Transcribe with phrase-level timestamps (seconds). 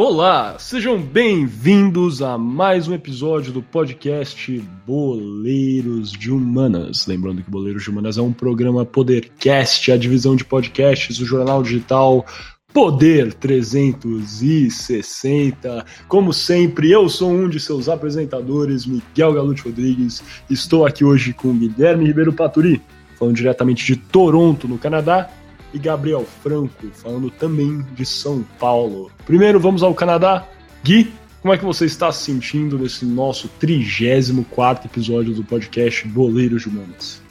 [0.00, 7.04] Olá, sejam bem-vindos a mais um episódio do podcast Boleiros de Humanas.
[7.08, 11.64] Lembrando que Boleiros de Humanas é um programa Podercast, a divisão de podcasts do jornal
[11.64, 12.24] digital
[12.72, 15.84] Poder 360.
[16.06, 20.22] Como sempre, eu sou um de seus apresentadores, Miguel Galute Rodrigues.
[20.48, 22.80] Estou aqui hoje com Guilherme Ribeiro Paturi,
[23.18, 25.28] falando diretamente de Toronto, no Canadá,
[25.72, 29.10] e Gabriel Franco, falando também de São Paulo.
[29.24, 30.46] Primeiro, vamos ao Canadá.
[30.82, 36.62] Gui, como é que você está se sentindo nesse nosso 34 episódio do podcast Boleiros
[36.62, 37.22] de Humanas?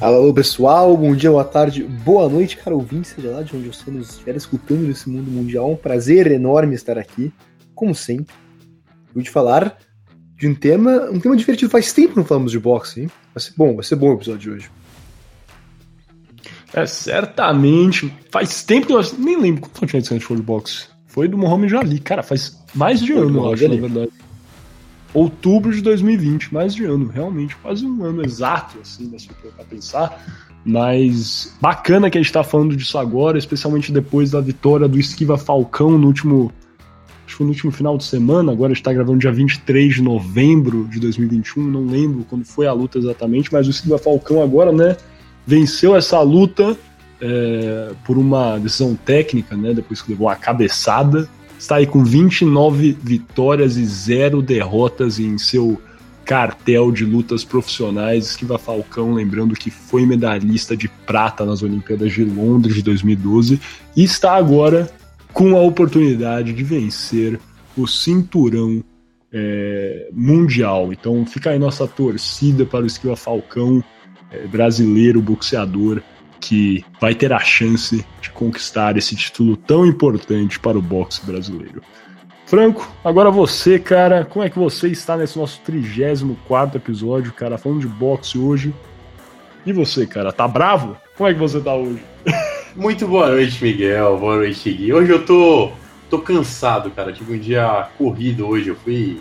[0.00, 3.90] Alô, pessoal, bom dia, boa tarde, boa noite, cara ouvinte, seja lá de onde você
[3.90, 5.72] nos estiver escutando nesse mundo mundial.
[5.72, 7.32] Um prazer enorme estar aqui,
[7.74, 8.34] como sempre.
[9.14, 9.78] Vou te falar
[10.36, 11.70] de um tema, um tema divertido.
[11.70, 13.10] Faz tempo que não falamos de boxe, hein?
[13.34, 14.70] Vai ser bom, vai ser bom o episódio de hoje.
[16.72, 18.12] É, certamente.
[18.30, 19.16] Faz tempo que nós.
[19.16, 20.86] Nem lembro quanto tinha de de boxe.
[21.06, 21.98] Foi do Mohamed Ali.
[21.98, 23.80] Cara, faz mais de Foi ano, eu acho, Ali.
[23.80, 24.12] na verdade.
[25.14, 29.50] Outubro de 2020, mais de ano, realmente, quase um ano exato, assim, né, se for
[29.52, 30.22] pra pensar.
[30.64, 35.38] Mas bacana que a gente tá falando disso agora, especialmente depois da vitória do Esquiva
[35.38, 36.52] Falcão no último.
[37.24, 39.94] Acho que foi no último final de semana, agora a gente tá gravando dia 23
[39.94, 44.42] de novembro de 2021, não lembro quando foi a luta exatamente, mas o Esquiva Falcão
[44.42, 44.96] agora, né?
[45.48, 46.76] Venceu essa luta
[47.22, 51.26] é, por uma decisão técnica, né, depois que levou a cabeçada.
[51.58, 55.80] Está aí com 29 vitórias e 0 derrotas em seu
[56.22, 58.26] cartel de lutas profissionais.
[58.26, 63.58] Esquiva Falcão, lembrando que foi medalhista de prata nas Olimpíadas de Londres de 2012
[63.96, 64.92] e está agora
[65.32, 67.40] com a oportunidade de vencer
[67.74, 68.84] o cinturão
[69.32, 70.92] é, mundial.
[70.92, 73.82] Então fica aí nossa torcida para o Esquiva Falcão
[74.50, 76.00] brasileiro boxeador
[76.40, 81.82] que vai ter a chance de conquistar esse título tão importante para o boxe brasileiro.
[82.46, 87.80] Franco, agora você, cara, como é que você está nesse nosso 34 episódio, cara, falando
[87.80, 88.72] de boxe hoje?
[89.66, 90.96] E você, cara, tá bravo?
[91.16, 92.02] Como é que você tá hoje?
[92.74, 94.16] Muito boa noite, Miguel.
[94.18, 94.92] Boa noite, Gui.
[94.92, 95.72] Hoje eu tô,
[96.08, 97.12] tô cansado, cara.
[97.12, 98.68] Tive um dia corrido hoje.
[98.68, 99.20] Eu fui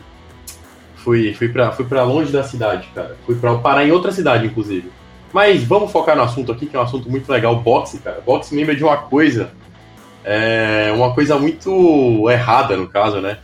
[1.08, 3.18] fui, fui, pra, fui pra longe da cidade, cara.
[3.26, 4.92] Fui pra parar em outra cidade, inclusive.
[5.34, 8.22] Mas vamos focar no assunto aqui, que é um assunto muito legal, boxe, cara.
[8.26, 9.52] Boxe lembra de uma coisa,
[10.24, 13.38] é, uma coisa muito errada, no caso, né?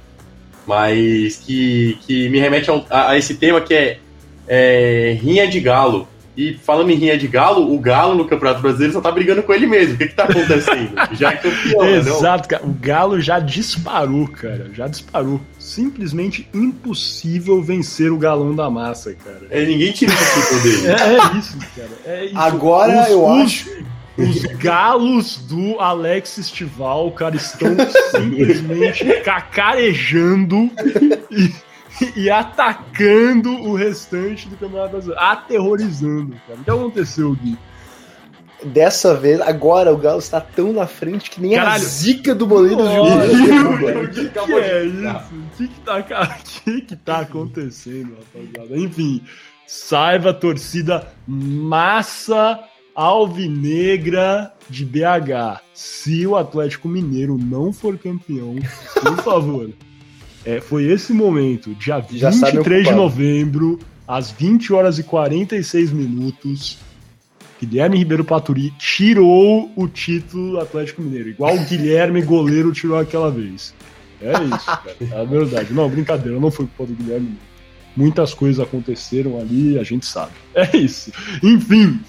[0.66, 4.00] Mas que, que me remete a, a, a esse tema que é,
[4.48, 6.08] é, rinha de galo.
[6.36, 9.54] E falando em rinha de galo, o Galo no Campeonato Brasileiro só tá brigando com
[9.54, 9.94] ele mesmo.
[9.94, 10.94] O que que tá acontecendo?
[11.14, 12.66] já é campeão, né, Exato, cara.
[12.66, 14.72] O Galo já disparou, cara.
[14.74, 15.40] Já disparou.
[15.60, 19.42] Simplesmente impossível vencer o galão da massa, cara.
[19.52, 20.84] É, ninguém tira o dele.
[20.94, 21.90] É, é, isso, cara.
[22.06, 22.38] É isso.
[22.38, 23.84] Agora os, eu os, acho.
[24.18, 27.76] Os galos do Alex Estival, cara, estão
[28.12, 30.70] simplesmente cacarejando
[31.32, 31.52] e
[32.16, 35.22] e atacando o restante do Campeonato Brasileiro.
[35.22, 36.59] Aterrorizando, cara.
[36.59, 37.58] O que aconteceu, Gui?
[38.66, 41.76] Dessa vez, agora o Galo está tão na frente que nem Caralho.
[41.76, 45.36] a zica do boleiro de O que, que é isso?
[45.36, 46.02] O que, que, tá,
[46.44, 48.78] que, que tá acontecendo, rapaziada?
[48.78, 49.22] Enfim,
[49.68, 52.59] saiba, torcida massa
[52.96, 55.62] alvinegra de BH.
[55.74, 58.56] Se o Atlético Mineiro não for campeão,
[59.02, 59.70] por favor.
[60.46, 66.78] É, foi esse momento, dia 23 de novembro, às 20 horas e 46 minutos,
[67.62, 73.74] Guilherme Ribeiro Paturi tirou o título Atlético Mineiro, igual o Guilherme goleiro tirou aquela vez.
[74.22, 74.96] É isso, cara.
[75.00, 75.74] É a verdade.
[75.74, 77.38] Não, brincadeira, não foi culpa do Guilherme.
[77.96, 80.32] Muitas coisas aconteceram ali, a gente sabe.
[80.53, 81.12] É isso.
[81.42, 82.00] Enfim,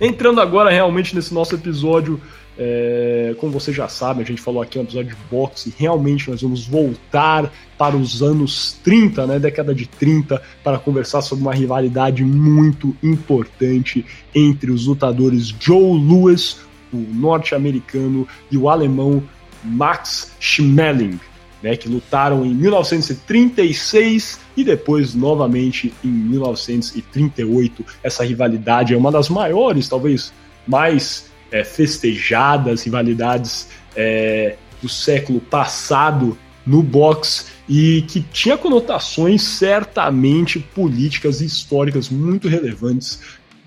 [0.00, 2.20] entrando agora realmente nesse nosso episódio
[2.58, 6.40] é, como você já sabe, a gente falou aqui no episódio de boxe, realmente nós
[6.40, 12.24] vamos voltar para os anos 30, né, década de 30, para conversar sobre uma rivalidade
[12.24, 16.58] muito importante entre os lutadores Joe Louis,
[16.92, 19.22] o norte-americano, e o alemão
[19.62, 21.20] Max Schmeling,
[21.62, 27.84] né, que lutaram em 1936 e depois novamente em 1938.
[28.02, 30.32] Essa rivalidade é uma das maiores, talvez
[30.66, 40.58] mais é, festejadas, rivalidades é, do século passado no boxe e que tinha conotações certamente
[40.58, 43.20] políticas e históricas muito relevantes,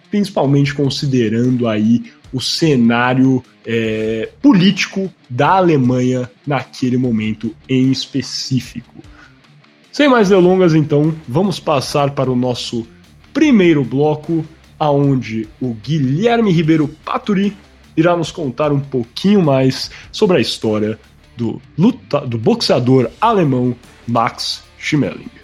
[0.10, 8.96] principalmente considerando aí o cenário é, político da Alemanha naquele momento em específico.
[9.92, 12.88] Sem mais delongas, então, vamos passar para o nosso
[13.34, 14.46] primeiro bloco,
[14.80, 17.56] aonde o Guilherme Ribeiro Paturi
[17.96, 21.00] irá nos contar um pouquinho mais sobre a história
[21.36, 23.76] do, luta, do boxeador alemão
[24.08, 25.40] Max Schmeling.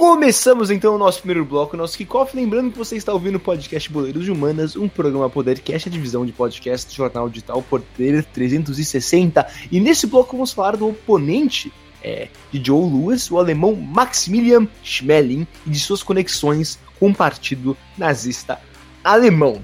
[0.00, 2.34] Começamos então o nosso primeiro bloco, nosso kickoff.
[2.34, 6.24] Lembrando que você está ouvindo o podcast Boleiros de Humanas, um programa Podercast, a divisão
[6.24, 9.46] de podcast do jornal digital Poder 360.
[9.70, 15.46] E nesse bloco vamos falar do oponente é, de Joe Lewis, o alemão Maximilian Schmeling,
[15.66, 18.60] e de suas conexões com o partido nazista
[19.02, 19.62] alemão.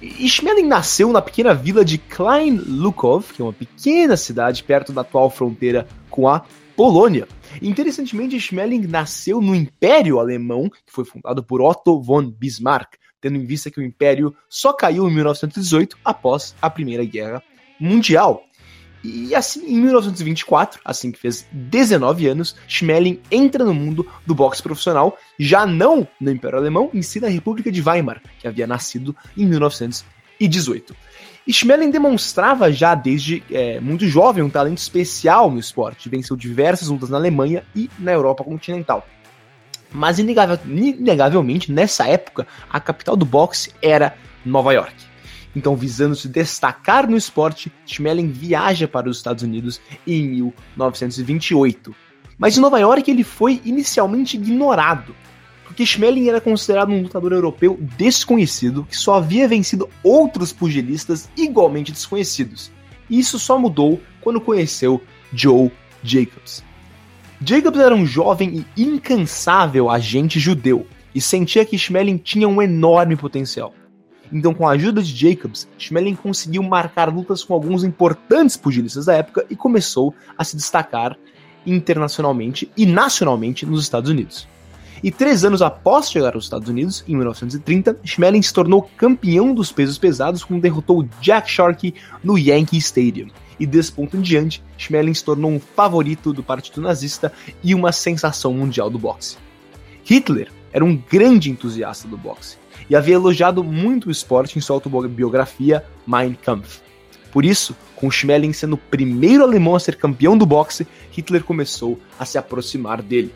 [0.00, 4.92] E Schmeling nasceu na pequena vila de Klein Lukov, que é uma pequena cidade perto
[4.92, 6.44] da atual fronteira com a
[6.76, 7.26] Polônia.
[7.62, 13.46] Interessantemente, Schmeling nasceu no Império Alemão, que foi fundado por Otto von Bismarck, tendo em
[13.46, 17.42] vista que o Império só caiu em 1918 após a Primeira Guerra
[17.80, 18.44] Mundial.
[19.04, 24.62] E assim, em 1924, assim que fez 19 anos, Schmeling entra no mundo do boxe
[24.62, 29.14] profissional, já não no Império Alemão, em si na República de Weimar, que havia nascido
[29.36, 30.94] em 1918.
[31.48, 37.08] Schmeling demonstrava já desde é, muito jovem um talento especial no esporte, venceu diversas lutas
[37.08, 39.06] na Alemanha e na Europa continental.
[39.92, 44.94] Mas inegavelmente, nessa época, a capital do boxe era Nova York.
[45.56, 51.94] Então, visando se destacar no esporte, Schmeling viaja para os Estados Unidos em 1928.
[52.38, 55.16] Mas em Nova York ele foi inicialmente ignorado,
[55.64, 61.90] porque Schmeling era considerado um lutador europeu desconhecido que só havia vencido outros pugilistas igualmente
[61.90, 62.70] desconhecidos.
[63.08, 65.72] E isso só mudou quando conheceu Joe
[66.02, 66.62] Jacobs.
[67.40, 73.16] Jacobs era um jovem e incansável agente judeu e sentia que Schmeling tinha um enorme
[73.16, 73.72] potencial.
[74.32, 79.14] Então, com a ajuda de Jacobs, Schmeling conseguiu marcar lutas com alguns importantes pugilistas da
[79.14, 81.16] época e começou a se destacar
[81.64, 84.48] internacionalmente e nacionalmente nos Estados Unidos.
[85.02, 89.70] E três anos após chegar aos Estados Unidos, em 1930, Schmeling se tornou campeão dos
[89.70, 91.94] pesos pesados quando derrotou Jack Sharkey
[92.24, 93.28] no Yankee Stadium.
[93.58, 97.32] E desse ponto em diante, Schmeling se tornou um favorito do partido nazista
[97.62, 99.36] e uma sensação mundial do boxe.
[100.04, 102.56] Hitler era um grande entusiasta do boxe
[102.88, 106.80] e havia elogiado muito o esporte em sua autobiografia Mein Kampf.
[107.32, 111.98] Por isso, com Schmeling sendo o primeiro alemão a ser campeão do boxe, Hitler começou
[112.18, 113.34] a se aproximar dele.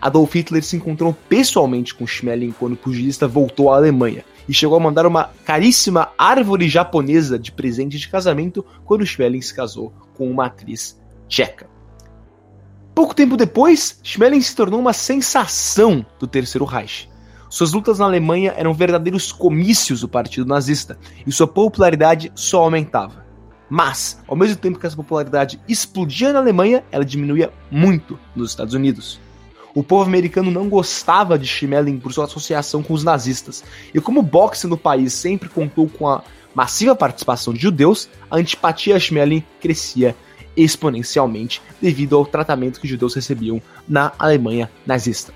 [0.00, 4.76] Adolf Hitler se encontrou pessoalmente com Schmeling quando o pugilista voltou à Alemanha e chegou
[4.76, 10.30] a mandar uma caríssima árvore japonesa de presente de casamento quando Schmeling se casou com
[10.30, 11.66] uma atriz tcheca.
[12.94, 17.08] Pouco tempo depois, Schmeling se tornou uma sensação do Terceiro Reich.
[17.48, 23.24] Suas lutas na Alemanha eram verdadeiros comícios do partido nazista e sua popularidade só aumentava.
[23.68, 28.74] Mas, ao mesmo tempo que essa popularidade explodia na Alemanha, ela diminuía muito nos Estados
[28.74, 29.20] Unidos.
[29.74, 33.64] O povo americano não gostava de Schmeling por sua associação com os nazistas.
[33.92, 36.22] E como o boxe no país sempre contou com a
[36.54, 40.14] massiva participação de judeus, a antipatia a Schmeling crescia
[40.56, 45.34] exponencialmente devido ao tratamento que os judeus recebiam na Alemanha nazista.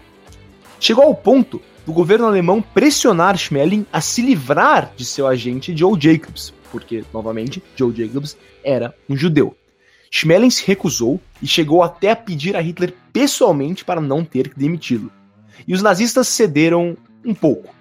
[0.78, 5.98] Chegou ao ponto do governo alemão pressionar Schmeling a se livrar de seu agente Joe
[5.98, 9.56] Jacobs, porque, novamente, Joe Jacobs era um judeu.
[10.10, 14.58] Schmeling se recusou e chegou até a pedir a Hitler pessoalmente para não ter que
[14.58, 15.10] demiti-lo.
[15.66, 16.94] E os nazistas cederam
[17.24, 17.74] um pouco.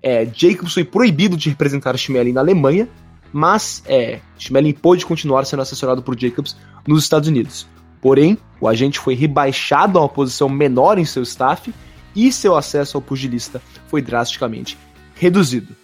[0.00, 2.88] É, Jacobs foi proibido de representar Schmeling na Alemanha,
[3.32, 6.56] mas é, Schmeling pôde continuar sendo assessorado por Jacobs
[6.86, 7.66] nos Estados Unidos.
[8.00, 11.74] Porém, o agente foi rebaixado a uma posição menor em seu staff
[12.26, 14.76] e seu acesso ao pugilista foi drasticamente
[15.14, 15.76] reduzido.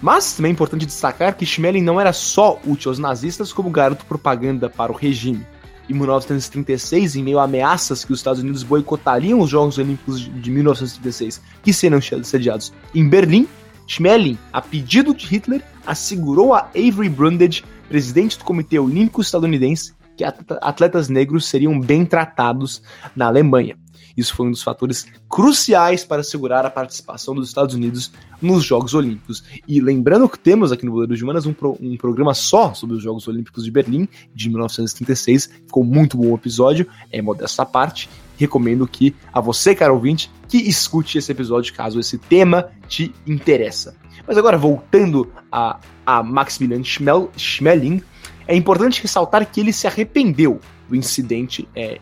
[0.00, 4.04] Mas também é importante destacar que Schmeling não era só útil aos nazistas como garoto
[4.06, 5.46] propaganda para o regime.
[5.88, 10.50] Em 1936, em meio a ameaças que os Estados Unidos boicotariam os Jogos Olímpicos de
[10.50, 13.46] 1936, que seriam sediados em Berlim,
[13.86, 20.24] Schmeling, a pedido de Hitler, assegurou a Avery Brundage, presidente do Comitê Olímpico Estadunidense, que
[20.24, 22.82] atletas negros seriam bem tratados
[23.14, 23.76] na Alemanha.
[24.16, 28.94] Isso foi um dos fatores cruciais para assegurar a participação dos Estados Unidos nos Jogos
[28.94, 29.44] Olímpicos.
[29.66, 32.96] E lembrando que temos aqui no Boleiro de Humanas um, pro, um programa só sobre
[32.96, 35.50] os Jogos Olímpicos de Berlim, de 1936.
[35.66, 38.08] Ficou muito bom o episódio, é modesta parte.
[38.38, 43.96] Recomendo que a você, caro ouvinte, que escute esse episódio caso esse tema te interessa.
[44.26, 48.02] Mas agora, voltando a, a Maximilian Schmeling,
[48.46, 51.98] é importante ressaltar que ele se arrependeu do incidente é,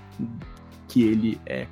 [0.89, 1.67] que ele é,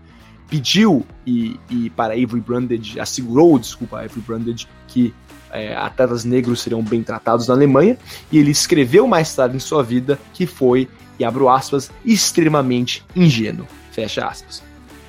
[0.52, 5.14] pediu e, e para Avery Brundage, assegurou, desculpa, Avery Brundage, que
[5.50, 7.96] é, atletas negros seriam bem tratados na Alemanha,
[8.30, 13.66] e ele escreveu mais tarde em sua vida que foi, e abro aspas, extremamente ingênuo,
[13.92, 14.62] fecha aspas.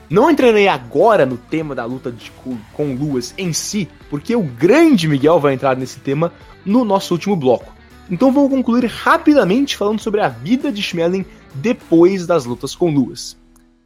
[0.10, 2.32] Não entrarei agora no tema da luta de,
[2.72, 6.32] com luas em si, porque o grande Miguel vai entrar nesse tema
[6.66, 7.74] no nosso último bloco.
[8.10, 13.43] Então vou concluir rapidamente falando sobre a vida de Schmeling depois das lutas com luas.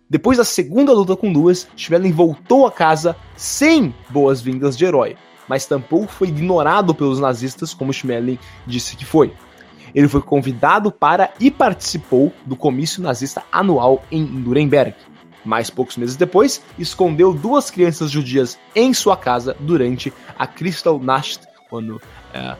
[0.10, 5.18] Depois da segunda luta com luas, Schmeling voltou a casa sem boas-vindas de herói,
[5.50, 9.34] mas tampouco foi ignorado pelos nazistas como Schmeling disse que foi.
[9.94, 14.96] Ele foi convidado para e participou do comício nazista anual em Nuremberg.
[15.44, 22.02] Mas poucos meses depois, escondeu duas crianças judias em sua casa durante a Kristallnacht, quando
[22.34, 22.56] é,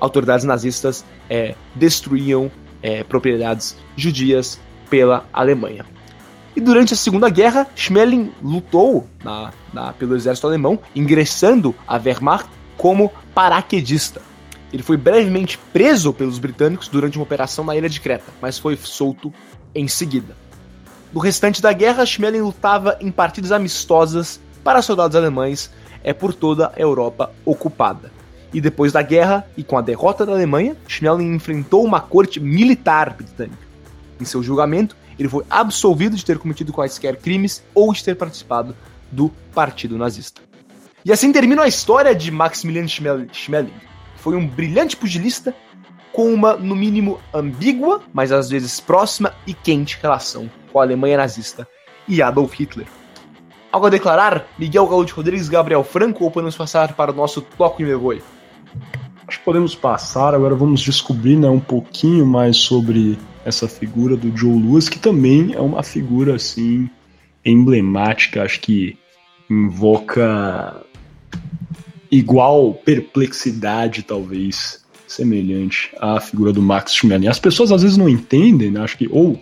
[0.00, 2.50] autoridades nazistas é, destruíam
[2.82, 5.84] é, propriedades judias pela Alemanha.
[6.54, 12.48] E durante a Segunda Guerra, Schmeling lutou na, na, pelo exército alemão, ingressando à Wehrmacht
[12.76, 14.20] como paraquedista.
[14.72, 18.76] Ele foi brevemente preso pelos britânicos durante uma operação na ilha de Creta, mas foi
[18.76, 19.32] solto
[19.74, 20.36] em seguida.
[21.12, 25.70] No restante da guerra, Schmeling lutava em partidas amistosas para soldados alemães
[26.02, 28.12] é por toda a Europa ocupada.
[28.52, 33.14] E depois da guerra e com a derrota da Alemanha, Schmeling enfrentou uma corte militar
[33.14, 33.58] britânica.
[34.20, 38.74] Em seu julgamento, ele foi absolvido de ter cometido quaisquer crimes ou de ter participado
[39.12, 40.40] do Partido Nazista.
[41.04, 43.72] E assim termina a história de Maximilian Schmeling.
[44.16, 45.54] Foi um brilhante pugilista
[46.12, 51.18] com uma, no mínimo, ambígua, mas às vezes próxima e quente relação com a Alemanha
[51.18, 51.68] nazista
[52.08, 52.86] e Adolf Hitler.
[53.70, 57.80] Algo a declarar, Miguel de Rodrigues, Gabriel Franco, ou podemos passar para o nosso Toco
[57.82, 58.22] e Me Voe?
[59.28, 64.36] Acho que podemos passar, agora vamos descobrir né, um pouquinho mais sobre essa figura do
[64.36, 66.88] Joe Lewis, que também é uma figura assim
[67.44, 68.96] emblemática, acho que
[69.48, 70.84] invoca
[72.10, 77.28] igual perplexidade, talvez, semelhante à figura do Max Schmeling.
[77.28, 78.80] As pessoas às vezes não entendem, né?
[78.80, 79.40] acho que, ou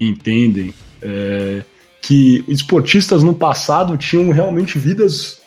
[0.00, 1.62] entendem, é,
[2.02, 5.40] que esportistas no passado tinham realmente vidas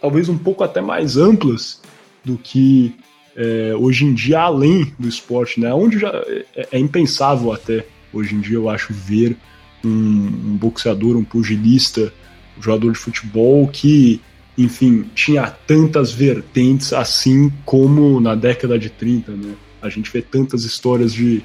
[0.00, 1.80] talvez um pouco até mais amplas
[2.24, 2.94] do que
[3.36, 5.72] é, hoje em dia além do esporte, né?
[5.72, 6.08] Onde já
[6.54, 9.36] é, é, impensável até hoje em dia eu acho ver
[9.84, 12.12] um, um, boxeador, um pugilista,
[12.58, 14.20] um jogador de futebol que,
[14.58, 19.54] enfim, tinha tantas vertentes assim como na década de 30, né?
[19.80, 21.42] A gente vê tantas histórias de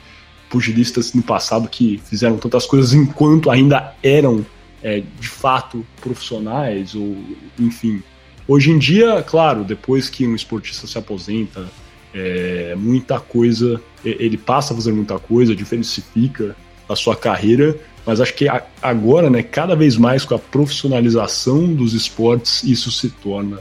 [0.49, 4.45] pugilistas no passado que fizeram tantas coisas enquanto ainda eram
[4.83, 7.17] é, de fato profissionais ou
[7.59, 8.03] enfim
[8.47, 11.67] Hoje em dia, claro, depois que um esportista se aposenta,
[12.13, 16.55] é, muita coisa, ele passa a fazer muita coisa, diversifica
[16.87, 17.75] a sua carreira,
[18.05, 18.47] mas acho que
[18.81, 23.59] agora, né, cada vez mais com a profissionalização dos esportes, isso se torna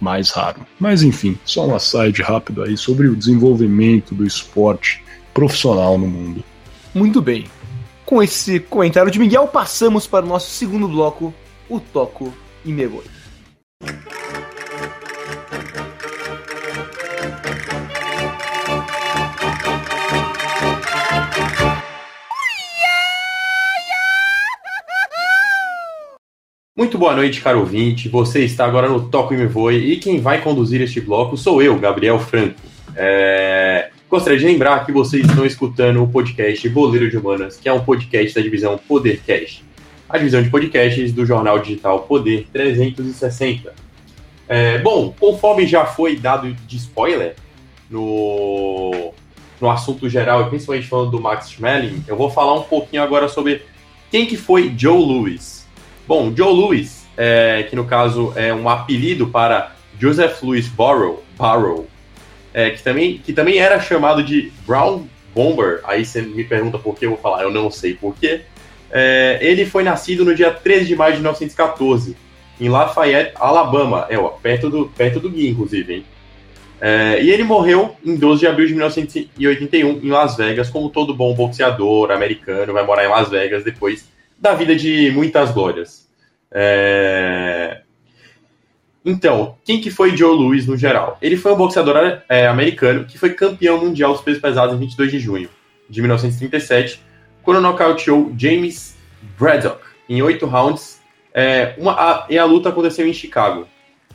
[0.00, 0.66] mais raro.
[0.78, 6.44] Mas enfim, só um aside rápido aí sobre o desenvolvimento do esporte profissional no mundo.
[6.92, 7.46] Muito bem.
[8.04, 11.32] Com esse comentário de Miguel, passamos para o nosso segundo bloco,
[11.68, 13.04] o Toco e Megoi.
[26.76, 28.08] Muito boa noite, caro ouvinte.
[28.08, 31.62] Você está agora no Toco e Me Voe e quem vai conduzir este bloco sou
[31.62, 32.58] eu, Gabriel Franco.
[32.96, 33.90] É...
[34.10, 37.78] Gostaria de lembrar que vocês estão escutando o podcast Boleiro de Humanas, que é um
[37.78, 39.64] podcast da divisão Podercast,
[40.08, 43.72] a divisão de podcasts do jornal digital Poder 360.
[44.48, 44.78] É...
[44.78, 47.36] Bom, conforme já foi dado de spoiler
[47.88, 49.14] no,
[49.60, 53.28] no assunto geral, e principalmente falando do Max Schmeling, eu vou falar um pouquinho agora
[53.28, 53.62] sobre
[54.10, 55.63] quem que foi Joe Louis.
[56.06, 61.86] Bom, Joe Louis, é, que no caso é um apelido para Joseph Louis Barrow, Barrow
[62.52, 65.80] é, que, também, que também era chamado de Brown Bomber.
[65.84, 68.42] Aí você me pergunta por que eu vou falar, eu não sei por quê.
[68.90, 72.16] É, ele foi nascido no dia 13 de maio de 1914,
[72.60, 76.04] em Lafayette, Alabama, é, ó, perto do, perto do Gui, inclusive, hein?
[76.80, 81.14] É, e ele morreu em 12 de abril de 1981 em Las Vegas, como todo
[81.14, 84.06] bom boxeador americano vai morar em Las Vegas depois
[84.44, 86.06] da vida de muitas glórias.
[86.52, 87.80] É...
[89.02, 91.16] Então, quem que foi Joe Louis no geral?
[91.22, 95.10] Ele foi um boxeador é, americano que foi campeão mundial dos pesos pesados em 22
[95.10, 95.48] de junho
[95.88, 97.00] de 1937,
[97.42, 98.96] quando nocauteou James
[99.38, 101.00] Braddock em oito rounds.
[101.32, 103.66] É, uma, a, e a luta aconteceu em Chicago.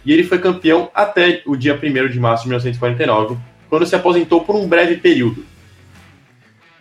[0.05, 3.35] E ele foi campeão até o dia 1 de março de 1949,
[3.67, 5.43] quando se aposentou por um breve período.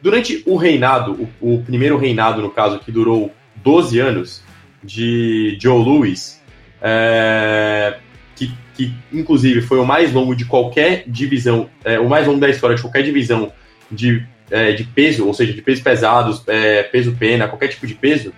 [0.00, 4.42] Durante o reinado, o, o, primeiro reinado, no caso, que durou 12 anos,
[4.82, 6.40] de Joe Louis,
[6.80, 7.96] é,
[8.36, 12.48] que, que, inclusive foi o mais longo de qualquer divisão, é, o mais longo da
[12.48, 13.52] história de qualquer divisão
[13.90, 17.94] de, é, de peso, ou seja, de pesos pesados, é, peso pena, qualquer tipo de
[17.94, 18.32] peso,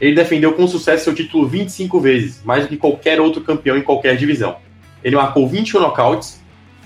[0.00, 3.82] Ele defendeu com sucesso seu título 25 vezes, mais do que qualquer outro campeão em
[3.82, 4.56] qualquer divisão.
[5.02, 6.40] Ele marcou 21 nocautes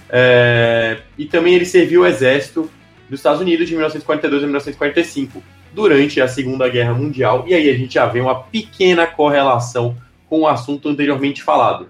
[0.08, 2.70] é, e também ele serviu o exército
[3.08, 5.42] dos Estados Unidos de 1942 a 1945,
[5.74, 7.44] durante a Segunda Guerra Mundial.
[7.46, 9.96] E aí a gente já vê uma pequena correlação
[10.28, 11.88] com o assunto anteriormente falado,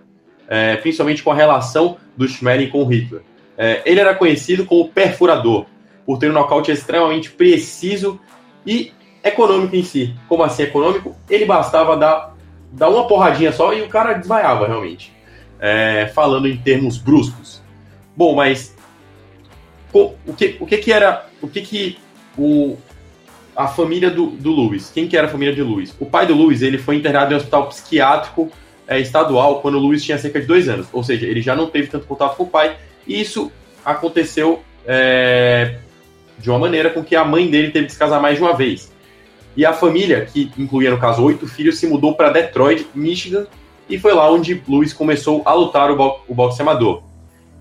[0.48, 3.22] é, principalmente com a relação do Schmeling com Hitler.
[3.56, 5.66] É, ele era conhecido como perfurador,
[6.04, 8.20] por ter um nocaute extremamente preciso
[8.66, 10.14] e econômico em si.
[10.28, 11.14] Como assim econômico?
[11.30, 12.36] Ele bastava dar,
[12.72, 15.12] dar uma porradinha só e o cara desmaiava realmente.
[15.60, 17.62] É, falando em termos bruscos.
[18.16, 18.76] Bom, mas
[19.92, 21.26] o que, o que, que era.
[21.40, 21.98] O que, que
[22.36, 22.76] o,
[23.56, 24.90] a família do, do Lewis.
[24.92, 25.94] Quem que era a família de Lewis?
[26.00, 28.50] O pai do Lewis ele foi internado em um hospital psiquiátrico
[28.86, 30.86] é, estadual quando o Lewis tinha cerca de dois anos.
[30.92, 32.76] Ou seja, ele já não teve tanto contato com o pai.
[33.06, 33.52] E isso
[33.84, 35.78] aconteceu é,
[36.38, 38.56] de uma maneira com que a mãe dele teve que se casar mais de uma
[38.56, 38.92] vez.
[39.56, 43.46] E a família, que incluía no caso oito filhos, se mudou para Detroit, Michigan,
[43.88, 47.02] e foi lá onde Lewis começou a lutar o, bo o boxe amador.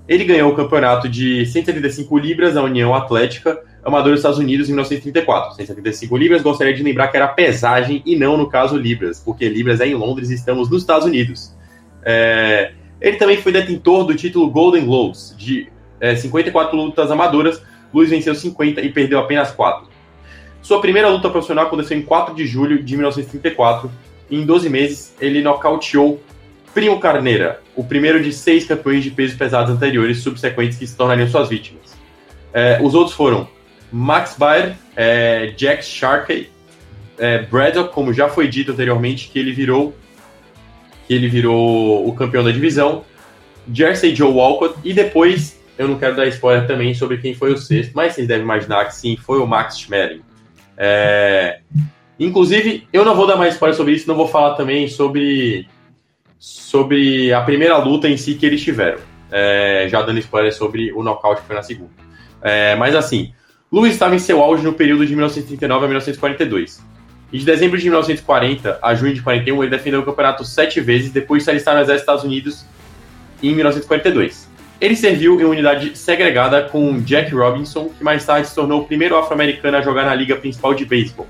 [0.08, 4.72] Ele ganhou o campeonato de 175 libras da União Atlética Amador dos Estados Unidos em
[4.72, 5.56] 1934.
[5.56, 9.82] 175 libras, gostaria de lembrar que era pesagem e não, no caso, libras, porque libras
[9.82, 11.54] é em Londres e estamos nos Estados Unidos.
[12.04, 12.74] É...
[13.02, 15.68] Ele também foi detentor do título Golden Globes, de
[16.00, 17.62] é, 54 lutas amadoras,
[17.94, 19.88] Luiz venceu 50 e perdeu apenas 4.
[20.62, 23.92] Sua primeira luta profissional aconteceu em 4 de julho de 1934,
[24.30, 26.22] e em 12 meses ele nocauteou
[26.74, 31.28] Primo Carneira, o primeiro de seis campeões de pesos pesados anteriores subsequentes que se tornariam
[31.28, 31.96] suas vítimas.
[32.52, 33.48] É, os outros foram
[33.94, 36.50] Max Baer, é, Jack Sharkey,
[37.20, 39.96] é, Braddock, como já foi dito anteriormente, que ele virou
[41.08, 43.04] que ele virou o campeão da divisão,
[43.72, 47.58] Jersey Joe Walcott, e depois, eu não quero dar spoiler também sobre quem foi o
[47.58, 50.22] sexto, mas vocês devem imaginar que sim, foi o Max Schmeling.
[50.78, 51.60] É,
[52.18, 55.68] inclusive, eu não vou dar mais spoiler sobre isso, não vou falar também sobre,
[56.40, 59.00] sobre a primeira luta em si que eles tiveram.
[59.30, 61.92] É, já dando spoiler sobre o nocaute que foi na segunda.
[62.42, 63.34] É, mas assim,
[63.74, 66.80] Lewis estava em seu auge no período de 1939 a 1942.
[67.32, 71.10] E de dezembro de 1940 a junho de 41, ele defendeu o campeonato sete vezes
[71.10, 72.66] depois de se alistar no Exército dos Estados Unidos
[73.42, 74.48] em 1942.
[74.80, 79.18] Ele serviu em unidade segregada com Jack Robinson, que mais tarde se tornou o primeiro
[79.18, 81.26] afro-americano a jogar na liga principal de beisebol.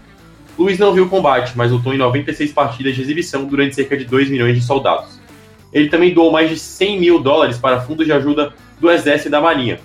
[0.60, 4.30] Lewis não viu combate, mas lutou em 96 partidas de exibição durante cerca de 2
[4.30, 5.18] milhões de soldados.
[5.72, 9.32] Ele também doou mais de 100 mil dólares para fundos de ajuda do Exército e
[9.32, 9.80] da Marinha,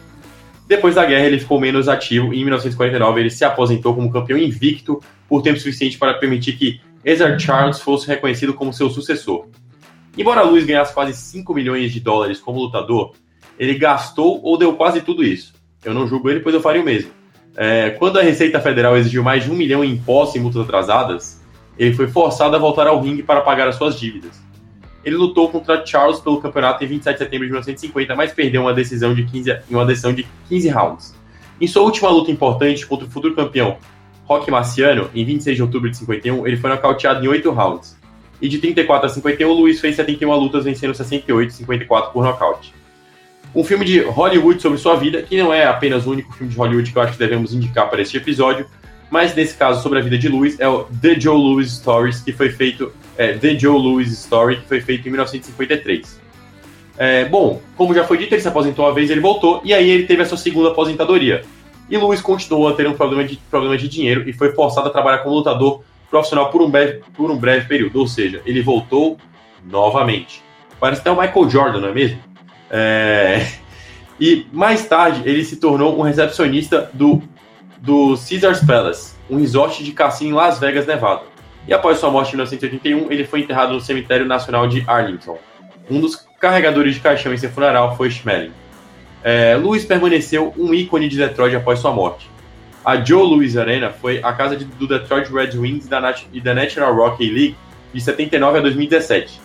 [0.69, 4.37] depois da guerra, ele ficou menos ativo e em 1949 ele se aposentou como campeão
[4.37, 9.47] invicto por tempo suficiente para permitir que Ezra Charles fosse reconhecido como seu sucessor.
[10.17, 13.13] Embora Luiz ganhasse quase 5 milhões de dólares como lutador,
[13.59, 15.55] ele gastou ou deu quase tudo isso.
[15.83, 17.13] Eu não julgo ele, pois eu faria o mesmo.
[17.57, 21.41] É, quando a Receita Federal exigiu mais de um milhão em impostos e multas atrasadas,
[21.79, 24.39] ele foi forçado a voltar ao ringue para pagar as suas dívidas.
[25.05, 28.75] Ele lutou contra Charles pelo campeonato em 27 de setembro de 1950, mas perdeu uma
[28.75, 31.15] decisão de 15, em uma decisão de 15 rounds.
[31.61, 33.79] Em sua última luta importante contra o futuro campeão
[34.29, 37.97] Rocky Marciano, em 26 de outubro de 51, ele foi nocauteado em 8 rounds.
[38.41, 42.75] E de 34 a 51, Luiz fez 71 lutas, vencendo 68 e 54 por nocaute.
[43.55, 46.59] Um filme de Hollywood sobre sua vida, que não é apenas o único filme de
[46.59, 48.67] Hollywood que eu acho que devemos indicar para este episódio,
[49.11, 52.33] mas nesse caso sobre a vida de Lewis é o The Joe Louis Stories, que
[52.33, 56.21] foi feito é, The Joe Louis Story, que foi feito em 1953.
[56.99, 59.88] É, bom, como já foi dito, ele se aposentou uma vez, ele voltou e aí
[59.88, 61.42] ele teve a sua segunda aposentadoria.
[61.88, 64.90] E Lewis continuou a ter um problema de, problema de dinheiro e foi forçado a
[64.90, 69.16] trabalhar como lutador profissional por um breve, por um breve período, ou seja, ele voltou
[69.64, 70.42] novamente.
[70.79, 72.18] Parece até o Michael Jordan, não é mesmo?
[72.71, 73.47] É...
[74.21, 77.23] E mais tarde ele se tornou um recepcionista do
[77.81, 81.23] do Caesars Palace, um resort de cassino em Las Vegas, Nevada.
[81.67, 85.38] E após sua morte em 1981, ele foi enterrado no Cemitério Nacional de Arlington.
[85.91, 88.53] Um dos carregadores de caixão em seu funeral foi Schmeling.
[89.23, 92.29] É, Lewis permaneceu um ícone de Detroit após sua morte.
[92.85, 96.55] A Joe Louis Arena foi a casa de, do Detroit Red Wings da, e da
[96.55, 97.57] National Hockey League
[97.93, 99.41] de 79 a 2017.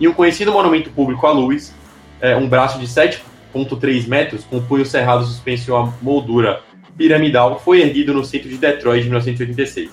[0.00, 1.74] E um conhecido monumento público a Lewis,
[2.20, 6.60] é, um braço de 7,3 metros com punho cerrado suspenso em uma moldura
[6.98, 9.90] piramidal foi erguido no centro de Detroit em 1986.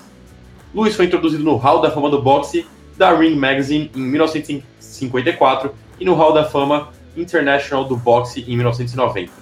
[0.74, 2.66] Lewis foi introduzido no Hall da Fama do Boxe
[2.98, 9.32] da Ring Magazine em 1954 e no Hall da Fama International do Boxe em 1990.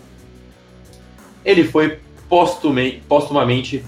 [1.44, 1.98] Ele foi
[2.28, 3.84] postumamente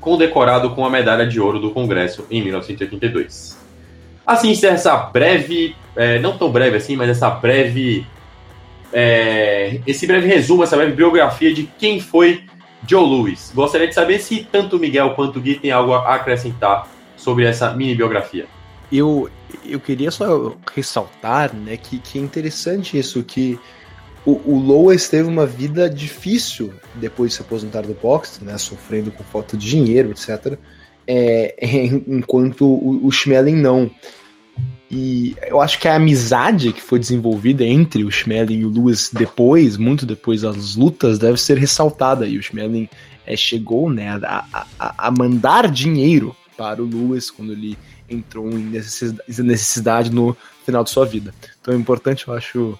[0.00, 3.58] condecorado com a medalha de ouro do Congresso em 1982.
[4.26, 8.06] Assim encerra essa breve, é, não tão breve assim, mas essa breve,
[8.92, 12.44] é, esse breve resumo, essa breve biografia de quem foi
[12.90, 13.52] Joe Lewis.
[13.54, 17.44] Gostaria de saber se tanto o Miguel quanto o Gui tem algo a acrescentar sobre
[17.44, 18.46] essa mini biografia.
[18.90, 19.30] Eu,
[19.64, 23.56] eu queria só ressaltar né, que, que é interessante isso, que
[24.26, 29.12] o, o Lois teve uma vida difícil depois de se aposentar do boxe, né, sofrendo
[29.12, 30.58] com falta de dinheiro, etc.,
[31.06, 31.54] é,
[32.08, 33.88] enquanto o, o Schmeling não.
[34.90, 39.08] E eu acho que a amizade que foi desenvolvida entre o Schmeling e o Lewis
[39.12, 42.26] depois, muito depois das lutas, deve ser ressaltada.
[42.26, 42.88] E o Schmeling
[43.24, 48.82] é, chegou né, a, a, a, mandar dinheiro para o Lewis quando ele entrou em
[49.38, 51.32] necessidade no final de sua vida.
[51.60, 52.78] Então é importante, eu acho,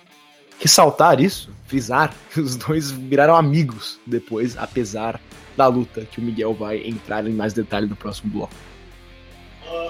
[0.59, 5.21] ressaltar isso, frisar que os dois viraram amigos depois, apesar
[5.57, 8.55] da luta, que o Miguel vai entrar em mais detalhe no próximo bloco.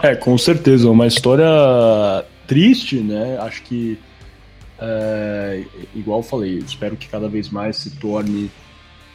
[0.02, 1.46] É, com certeza, uma história
[2.46, 3.38] triste, né?
[3.38, 3.98] Acho que,
[4.78, 5.62] é,
[5.94, 8.50] igual falei, espero que cada vez mais se torne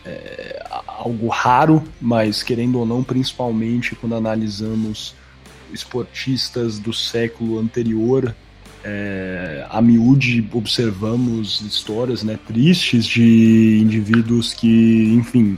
[0.05, 5.15] é, algo raro, mas querendo ou não, principalmente quando analisamos
[5.73, 8.33] esportistas do século anterior,
[8.83, 15.57] é, a miúde observamos histórias né, tristes de indivíduos que, enfim,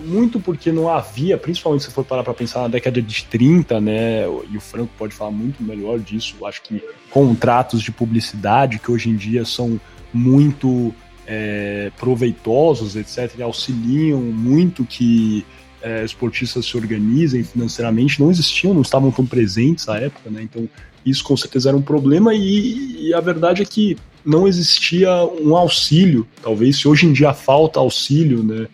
[0.00, 4.22] muito porque não havia, principalmente se for parar para pensar na década de 30, né?
[4.50, 6.46] E o Franco pode falar muito melhor disso.
[6.46, 9.80] Acho que contratos de publicidade que hoje em dia são
[10.12, 10.94] muito
[11.26, 15.44] é, proveitosos, etc., auxiliam muito que
[15.82, 20.42] é, esportistas se organizem financeiramente, não existiam, não estavam tão presentes na época, né?
[20.42, 20.68] Então
[21.04, 25.56] isso com certeza era um problema e, e a verdade é que não existia um
[25.56, 26.26] auxílio.
[26.42, 28.66] Talvez se hoje em dia falta auxílio, né?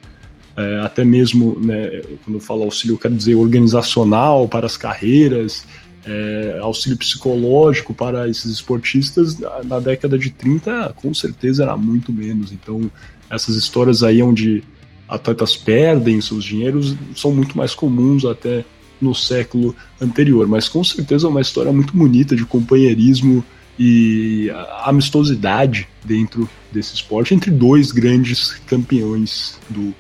[0.57, 5.67] É, até mesmo, né, quando eu falo auxílio, eu quero dizer organizacional para as carreiras,
[6.07, 12.53] é, auxílio psicológico para esses esportistas, na década de 30, com certeza era muito menos.
[12.53, 12.91] Então,
[13.31, 14.63] essas histórias aí onde
[15.09, 18.65] atletas perdem seus dinheiros são muito mais comuns até
[19.01, 23.45] no século anterior, mas com certeza é uma história muito bonita de companheirismo
[23.79, 24.51] e
[24.85, 29.93] amistosidade dentro desse esporte entre dois grandes campeões do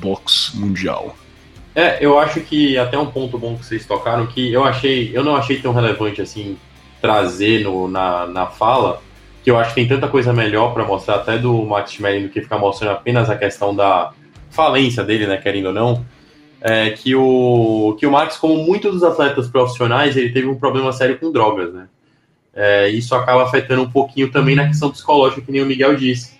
[0.00, 1.16] box mundial.
[1.74, 5.22] É, eu acho que até um ponto bom que vocês tocaram que eu achei, eu
[5.22, 6.56] não achei tão relevante assim
[7.00, 9.00] trazer no, na, na fala,
[9.44, 12.28] que eu acho que tem tanta coisa melhor para mostrar até do Max Schmeling do
[12.30, 14.12] que ficar mostrando apenas a questão da
[14.50, 16.04] falência dele, né, querendo ou não,
[16.60, 20.92] é que o que o Max, como muitos dos atletas profissionais, ele teve um problema
[20.92, 21.86] sério com drogas, né?
[22.52, 26.37] É, isso acaba afetando um pouquinho também na questão psicológica, que nem o Miguel disse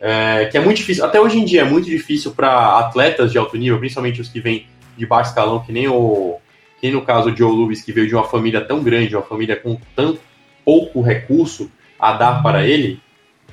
[0.00, 3.38] é, que é muito difícil, até hoje em dia é muito difícil para atletas de
[3.38, 6.38] alto nível, principalmente os que vêm de baixo escalão, que nem o
[6.80, 9.22] que nem no caso de Joe Lewis, que veio de uma família tão grande, uma
[9.22, 10.18] família com tão
[10.64, 12.98] pouco recurso a dar para ele,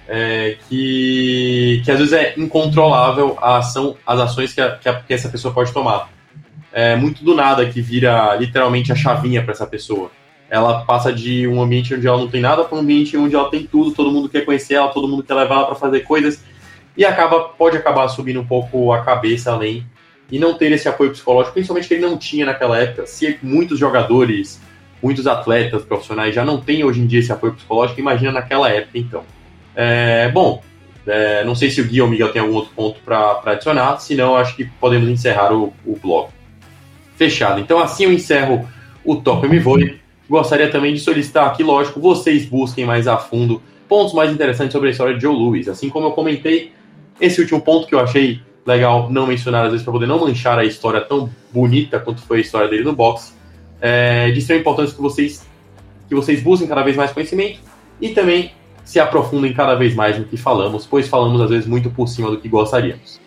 [0.07, 5.01] é, que, que às vezes é incontrolável a ação, as ações que, a, que, a,
[5.01, 6.09] que essa pessoa pode tomar.
[6.71, 10.09] É muito do nada que vira literalmente a chavinha para essa pessoa
[10.49, 13.49] ela passa de um ambiente onde ela não tem nada para um ambiente onde ela
[13.49, 16.43] tem tudo, todo mundo quer conhecer ela, todo mundo quer levar ela para fazer coisas
[16.95, 19.85] e acaba pode acabar subindo um pouco a cabeça além
[20.31, 23.05] e não ter esse apoio psicológico, principalmente que ele não tinha naquela época.
[23.05, 24.59] Se muitos jogadores,
[25.01, 28.97] muitos atletas profissionais já não têm hoje em dia esse apoio psicológico, imagina naquela época
[28.97, 29.23] então.
[29.75, 30.61] É, bom,
[31.05, 33.99] é, não sei se o Gui ou o Miguel tem algum outro ponto para adicionar,
[33.99, 36.29] senão acho que podemos encerrar o, o blog.
[37.15, 37.59] Fechado.
[37.59, 38.67] Então assim eu encerro
[39.03, 40.06] o Top Me Voe.
[40.29, 44.89] Gostaria também de solicitar aqui, lógico, vocês busquem mais a fundo pontos mais interessantes sobre
[44.89, 45.67] a história de Joe Louis.
[45.67, 46.73] Assim como eu comentei,
[47.19, 50.59] esse último ponto que eu achei legal não mencionar, às vezes, para poder não manchar
[50.59, 53.33] a história tão bonita quanto foi a história dele no boxe,
[53.79, 55.47] é de extrema importância que vocês,
[56.09, 57.59] que vocês busquem cada vez mais conhecimento
[58.01, 58.51] e também
[58.83, 62.29] se aprofundem cada vez mais no que falamos, pois falamos, às vezes, muito por cima
[62.29, 63.19] do que gostaríamos.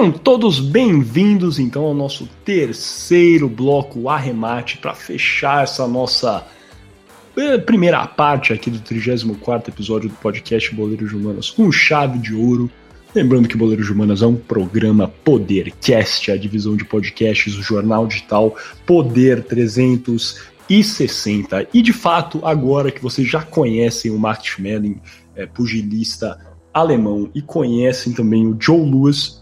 [0.00, 6.46] Sejam todos bem-vindos então ao nosso terceiro bloco arremate para fechar essa nossa
[7.36, 12.70] eh, primeira parte aqui do 34 episódio do podcast Boleiros Humanas com chave de ouro.
[13.14, 18.56] Lembrando que Boleiros Humanas é um programa Podercast, a divisão de podcasts do jornal digital
[18.86, 21.68] Poder 360.
[21.74, 24.98] E de fato, agora que vocês já conhecem o Mark Schmeling,
[25.36, 26.40] é, pugilista
[26.72, 29.39] alemão, e conhecem também o Joe Lewis,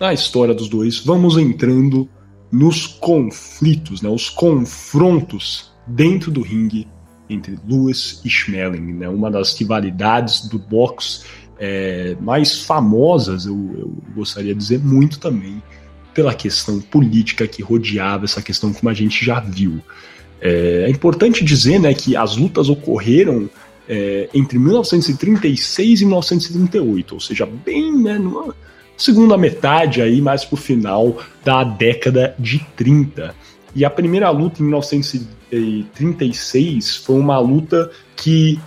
[0.00, 2.08] na história dos dois, vamos entrando
[2.50, 6.86] nos conflitos, né, os confrontos dentro do ringue
[7.28, 11.24] entre Lewis e Schmeling, né, uma das rivalidades do boxe
[11.58, 15.62] é, mais famosas, eu, eu, gostaria de dizer muito também,
[16.14, 19.80] pela questão política que rodeava essa questão, como a gente já viu.
[20.40, 23.50] É, é importante dizer né, que as lutas ocorreram
[23.88, 28.54] é, entre 1936 e 1938, ou seja, bem né, numa
[28.96, 33.34] segunda metade aí, mais pro final da década de 30.
[33.74, 38.58] E a primeira luta em 1936 foi uma luta que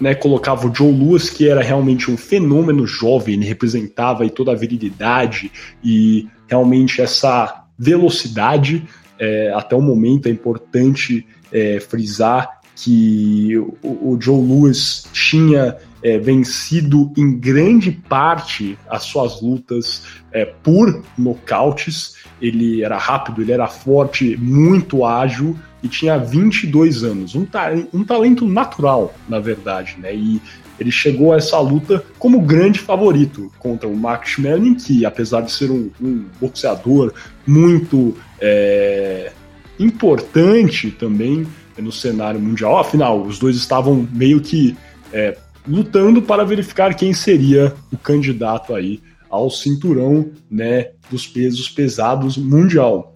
[0.00, 4.54] né, colocava o Joe Lewis, que era realmente um fenômeno jovem, ele representava toda a
[4.54, 5.50] virilidade
[5.82, 8.84] e realmente essa velocidade.
[9.18, 16.18] É, até o momento é importante é, frisar que o, o Joe Lewis tinha é,
[16.18, 22.16] vencido em grande parte as suas lutas é, por nocautes.
[22.42, 27.34] Ele era rápido, ele era forte, muito ágil e tinha 22 anos.
[27.34, 30.14] Um, ta um talento natural, na verdade, né?
[30.14, 30.42] E
[30.78, 35.52] ele chegou a essa luta como grande favorito contra o Max Schmeling, que apesar de
[35.52, 37.14] ser um, um boxeador
[37.46, 39.32] muito é,
[39.78, 41.46] importante também
[41.78, 44.76] no cenário mundial, afinal, os dois estavam meio que
[45.12, 49.00] é, lutando para verificar quem seria o candidato aí
[49.30, 53.14] ao cinturão né, dos pesos pesados mundial.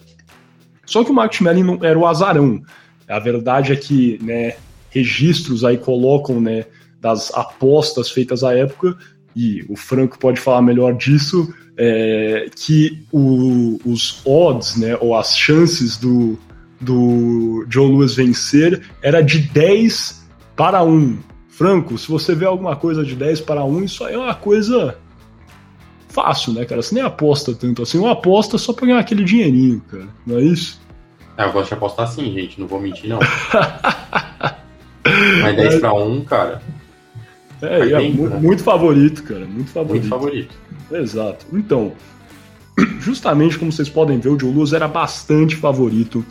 [0.85, 2.61] Só que o Max Schmeling não era o azarão.
[3.07, 4.55] A verdade é que né,
[4.89, 6.65] registros aí colocam né,
[6.99, 8.97] das apostas feitas à época,
[9.35, 15.37] e o Franco pode falar melhor disso, é, que o, os odds, né, ou as
[15.37, 16.37] chances do,
[16.81, 21.28] do Joe Lewis vencer era de 10 para 1.
[21.59, 24.95] Franco, se você vê alguma coisa de 10 para 1, isso aí é uma coisa
[26.07, 26.81] fácil, né, cara?
[26.81, 30.07] Você nem aposta tanto assim, uma aposta só pra ganhar aquele dinheirinho, cara.
[30.25, 30.79] Não é isso?
[31.35, 33.19] É, eu gosto de apostar sim, gente, não vou mentir, não.
[35.43, 35.79] Mas 10 é...
[35.81, 36.61] para 1, cara.
[37.61, 38.39] É, é muito, né?
[38.39, 39.45] muito, favorito, cara.
[39.45, 40.03] Muito favorito.
[40.03, 40.55] Muito favorito.
[40.89, 41.45] Exato.
[41.51, 41.91] Então,
[43.01, 46.25] justamente como vocês podem ver, o Joe Luz era bastante favorito.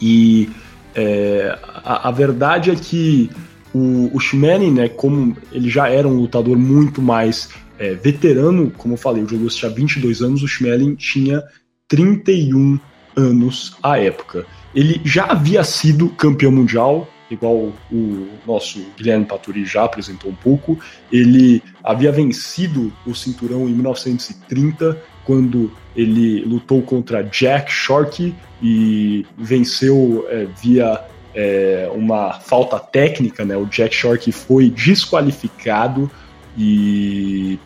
[0.00, 0.48] E
[0.94, 3.30] é, a, a, verdade é que
[3.74, 8.98] o, o né, como ele já era um lutador muito mais é, veterano, como eu
[8.98, 11.42] falei, o Joe Luz tinha 22 anos, o Schmeling tinha
[11.88, 12.78] 31
[13.16, 14.46] anos à época.
[14.74, 20.78] Ele já havia sido campeão mundial, igual o nosso Guilherme Paturi já apresentou um pouco.
[21.10, 30.26] Ele havia vencido o cinturão em 1930, quando ele lutou contra Jack Sharkey e venceu
[30.28, 31.00] é, via
[31.34, 33.56] é, uma falta técnica, né?
[33.56, 36.10] O Jack Sharkey foi desqualificado
[36.56, 37.58] e,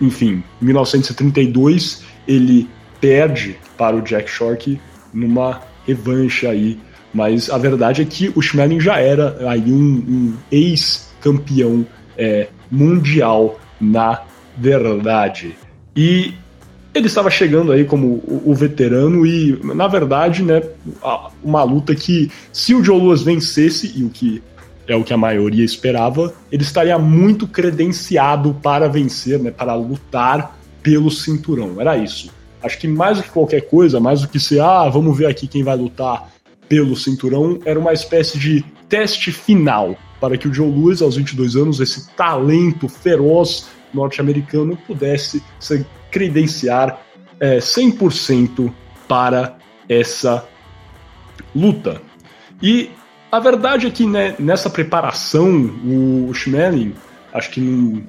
[0.00, 2.68] enfim, em 1932 ele
[3.00, 4.80] perde para o Jack Sharkey
[5.12, 6.78] numa revanche aí
[7.16, 13.58] mas a verdade é que o Schmeling já era aí um, um ex-campeão é, mundial
[13.80, 14.20] na
[14.54, 15.56] verdade.
[15.96, 16.34] E
[16.96, 20.62] ele estava chegando aí como o, veterano e, na verdade, né,
[21.42, 24.42] uma luta que se o Joe Louis vencesse, e o que
[24.88, 30.56] é o que a maioria esperava, ele estaria muito credenciado para vencer, né, para lutar
[30.82, 31.80] pelo cinturão.
[31.80, 32.30] Era isso.
[32.62, 35.46] Acho que mais do que qualquer coisa, mais do que ser, ah, vamos ver aqui
[35.46, 36.30] quem vai lutar
[36.68, 41.56] pelo cinturão era uma espécie de teste final para que o Joe Louis, aos 22
[41.56, 45.84] anos, esse talento feroz norte-americano, pudesse se
[46.16, 46.98] credenciar
[47.38, 48.72] é, 100%
[49.06, 50.48] para essa
[51.54, 52.00] luta.
[52.62, 52.88] E
[53.30, 56.94] a verdade é que né, nessa preparação, o Schmeling,
[57.34, 58.02] acho que num,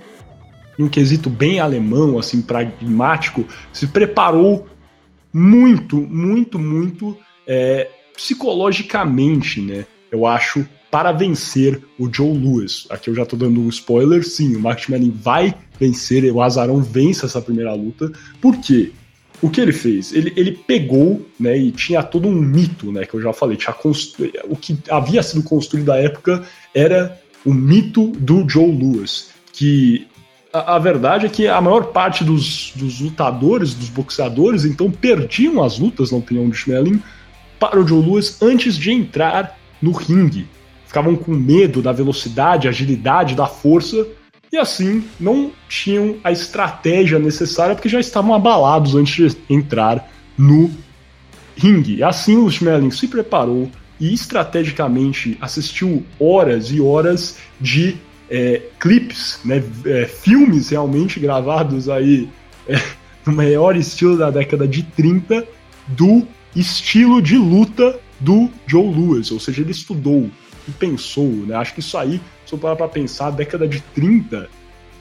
[0.79, 4.65] num quesito bem alemão, assim, pragmático, se preparou
[5.33, 9.85] muito, muito, muito é, psicologicamente, né?
[10.09, 12.87] Eu acho para vencer o Joe Lewis.
[12.89, 16.81] Aqui eu já tô dando um spoiler, sim, o Mark Manning vai vencer, o Azarão
[16.81, 18.11] vence essa primeira luta.
[18.41, 18.91] Por quê?
[19.41, 20.13] O que ele fez?
[20.13, 23.73] Ele, ele pegou, né, e tinha todo um mito, né, que eu já falei, tinha
[23.73, 24.31] constru...
[24.45, 30.07] o que havia sido construído na época era o mito do Joe Lewis, que
[30.51, 35.63] a, a verdade é que a maior parte dos, dos lutadores, dos boxeadores, então perdiam
[35.63, 37.01] as lutas, na opinião de Schmeling,
[37.59, 40.47] para o Joe Louis antes de entrar no ringue.
[40.87, 44.07] Ficavam com medo da velocidade, agilidade, da força
[44.51, 50.71] e assim não tinham a estratégia necessária porque já estavam abalados antes de entrar no
[51.55, 52.03] ringue.
[52.03, 57.97] Assim o Schmeling se preparou e estrategicamente assistiu horas e horas de
[58.29, 62.29] é, clipes, né, é, filmes realmente gravados aí
[62.67, 62.79] é,
[63.25, 65.47] no maior estilo da década de 30
[65.87, 70.29] do estilo de luta do Joe Lewis, ou seja, ele estudou
[70.67, 71.55] e pensou, né?
[71.55, 74.49] Acho que isso aí, se eu parar pra pensar, década de 30,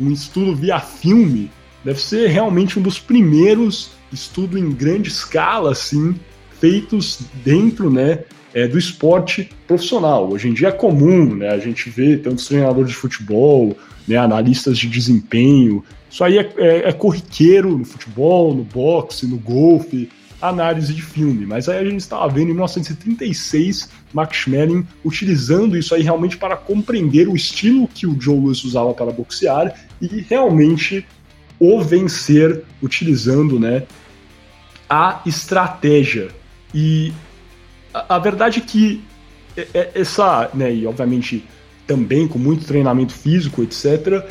[0.00, 1.50] um estudo via filme,
[1.84, 6.14] deve ser realmente um dos primeiros estudo em grande escala, assim,
[6.60, 8.20] feitos dentro, né,
[8.54, 10.30] é, do esporte profissional.
[10.30, 13.76] Hoje em dia é comum, né, a gente vê tantos treinadores de futebol,
[14.06, 15.84] né, analistas de desempenho.
[16.10, 20.08] Isso aí é, é, é corriqueiro no futebol, no boxe, no golfe,
[20.48, 21.46] análise de filme.
[21.46, 26.56] Mas aí a gente estava vendo em 1936 Max Schmeling utilizando isso aí realmente para
[26.56, 31.06] compreender o estilo que o Joe Louis usava para boxear e realmente
[31.58, 33.84] o vencer utilizando, né,
[34.88, 36.28] a estratégia.
[36.74, 37.12] E
[37.92, 39.02] a, a verdade é que
[39.94, 41.44] essa, né, e obviamente
[41.86, 44.24] também com muito treinamento físico, etc.,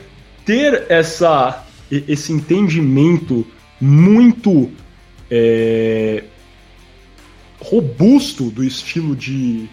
[0.45, 3.45] ter essa, esse entendimento
[3.81, 4.69] muito
[5.29, 6.23] é,
[7.59, 9.67] robusto do estilo de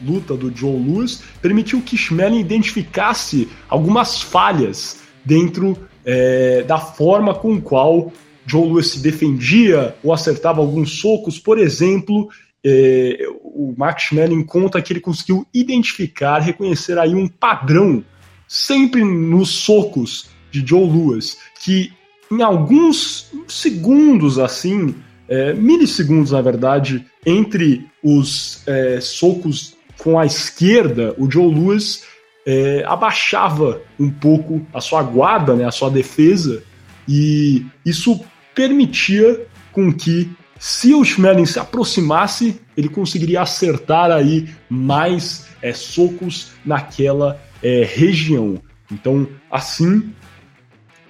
[0.00, 7.60] luta do Joe Lewis permitiu que Schmeling identificasse algumas falhas dentro é, da forma com
[7.60, 8.12] qual
[8.44, 12.28] Joe Lewis se defendia ou acertava alguns socos, por exemplo,
[12.64, 18.04] é, o Max Schmeling conta que ele conseguiu identificar, reconhecer aí um padrão
[18.48, 21.92] sempre nos socos de Joe Lewis, que
[22.32, 24.94] em alguns segundos assim,
[25.28, 32.04] é, milissegundos na verdade, entre os é, socos com a esquerda, o Joe Lewis
[32.46, 36.62] é, abaixava um pouco a sua guarda, né, a sua defesa,
[37.06, 38.18] e isso
[38.54, 46.52] permitia com que se o Schmeling se aproximasse, ele conseguiria acertar aí mais é, socos
[46.64, 48.58] naquela é, região.
[48.90, 50.12] Então, assim,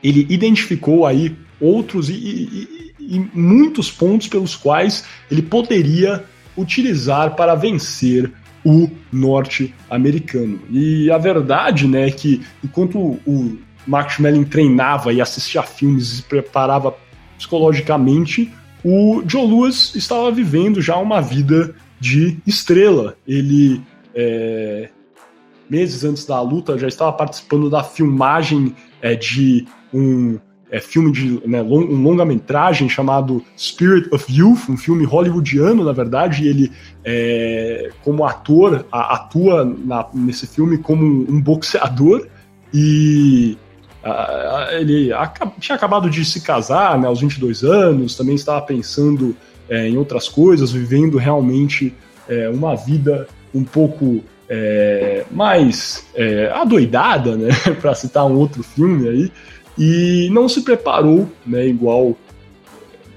[0.02, 6.24] ele identificou aí outros e, e, e, muitos pontos pelos quais ele poderia
[6.56, 8.30] utilizar para vencer
[8.64, 10.60] o norte-americano.
[10.70, 16.16] E a verdade, né, é que enquanto o Max Schmeling treinava e assistia filmes e
[16.16, 16.94] se preparava
[17.36, 18.52] psicologicamente,
[18.84, 23.16] o Joe Lewis estava vivendo já uma vida de estrela.
[23.26, 23.80] Ele,
[24.14, 24.88] é,
[25.68, 30.38] meses antes da luta, já estava participando da filmagem é, de um
[30.72, 35.92] é, filme de né, long, um longa-metragem chamado Spirit of Youth, um filme hollywoodiano, na
[35.92, 36.72] verdade, e ele,
[37.04, 42.26] é, como ator, a, atua na, nesse filme como um, boxeador
[42.72, 43.58] e
[44.80, 45.10] ele
[45.60, 49.36] tinha acabado de se casar né, aos 22 anos, também estava pensando
[49.68, 51.94] é, em outras coisas, vivendo realmente
[52.26, 57.50] é, uma vida um pouco é, mais é, adoidada, né,
[57.80, 59.32] para citar um outro filme aí,
[59.78, 62.16] e não se preparou, né, igual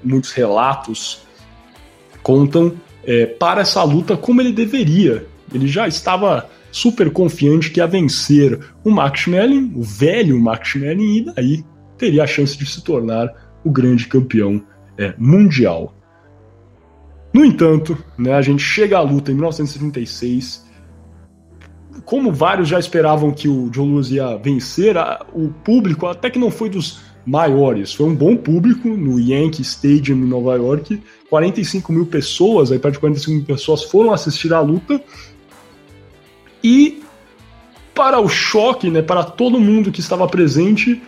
[0.02, 1.20] muitos relatos
[2.22, 2.72] contam,
[3.04, 5.26] é, para essa luta como ele deveria.
[5.52, 11.18] Ele já estava super confiante que ia vencer o Max Schmeling, o velho Max Schmeling,
[11.18, 11.64] e daí
[11.96, 13.32] teria a chance de se tornar
[13.64, 14.62] o grande campeão
[14.98, 15.94] é, mundial.
[17.32, 20.65] No entanto, né, a gente chega à luta em 1936.
[22.04, 26.38] Como vários já esperavam que o Joe Louis ia vencer, a, o público até que
[26.38, 27.92] não foi dos maiores.
[27.92, 31.02] Foi um bom público no Yankee Stadium em Nova York.
[31.28, 35.02] 45 mil pessoas, aí perto de 45 mil pessoas foram assistir a luta.
[36.62, 37.02] E
[37.94, 41.02] para o choque, né, para todo mundo que estava presente,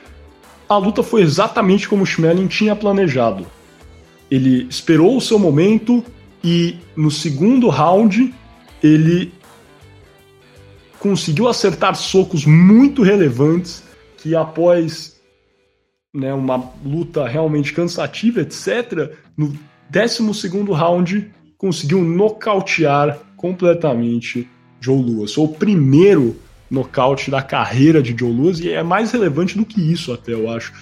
[0.69, 3.47] a luta foi exatamente como o Schmeling tinha planejado.
[4.31, 6.05] Ele esperou o seu momento
[6.43, 8.35] e no segundo round
[8.83, 9.33] ele
[10.99, 13.83] conseguiu acertar socos muito relevantes
[14.17, 15.19] que após
[16.15, 19.57] né, uma luta realmente cansativa, etc., no
[19.91, 24.49] 12 segundo round conseguiu nocautear completamente
[24.81, 25.33] Joe Louis.
[25.33, 26.37] Foi o primeiro
[26.71, 30.51] nocaute da carreira de Joe Louis e é mais relevante do que isso até, eu
[30.51, 30.73] acho.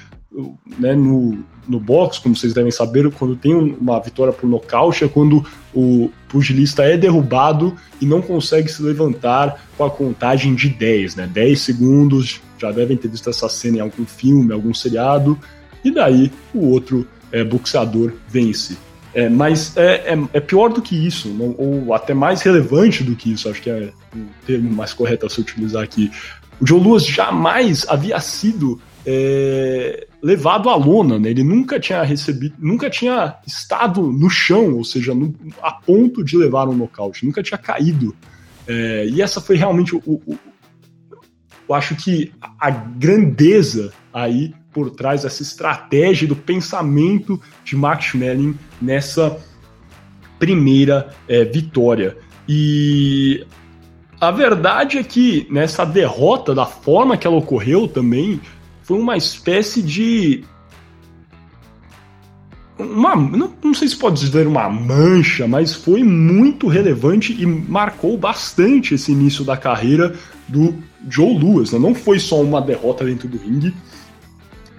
[0.78, 5.08] Né, no, no boxe, como vocês devem saber, quando tem uma vitória por nocaute é
[5.08, 5.44] quando
[5.74, 11.26] o pugilista é derrubado e não consegue se levantar com a contagem de 10, né?
[11.26, 15.38] 10 segundos, já devem ter visto essa cena em algum filme, algum seriado,
[15.82, 18.76] e daí o outro é, boxeador vence.
[19.14, 23.16] É, mas é, é, é, pior do que isso, não, ou até mais relevante do
[23.16, 26.10] que isso, acho que é o termo mais correto a se utilizar aqui.
[26.60, 31.30] O Joe Louis jamais havia sido é, levado à lona, né?
[31.30, 35.32] ele nunca tinha recebido, nunca tinha estado no chão, ou seja, no,
[35.62, 38.16] a ponto de levar um nocaute, nunca tinha caído.
[38.66, 40.36] É, e essa foi realmente o, o,
[41.68, 48.58] eu acho que a grandeza aí por trás dessa estratégia do pensamento de Max Schmeling
[48.82, 49.38] nessa
[50.38, 52.16] primeira é, vitória.
[52.48, 53.46] E
[54.20, 58.40] a verdade é que nessa derrota, da forma que ela ocorreu também,
[58.86, 60.44] foi uma espécie de
[62.78, 68.16] uma, não, não, sei se pode dizer uma mancha, mas foi muito relevante e marcou
[68.16, 70.14] bastante esse início da carreira
[70.46, 70.72] do
[71.10, 71.72] Joe Louis.
[71.72, 71.80] Né?
[71.80, 73.74] Não foi só uma derrota dentro do ringue,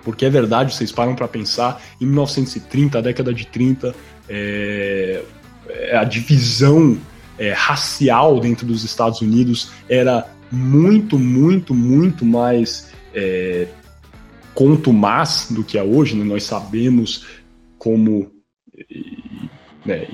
[0.06, 3.94] porque é verdade, vocês param para pensar, em 1930, a década de 30,
[4.30, 5.22] é,
[5.68, 6.98] é, a divisão
[7.38, 13.68] é, racial dentro dos Estados Unidos era muito, muito, muito mais é,
[14.58, 16.16] contumaz do que é hoje.
[16.16, 16.24] Né?
[16.24, 17.28] Nós sabemos
[17.78, 18.32] como
[19.86, 20.08] né,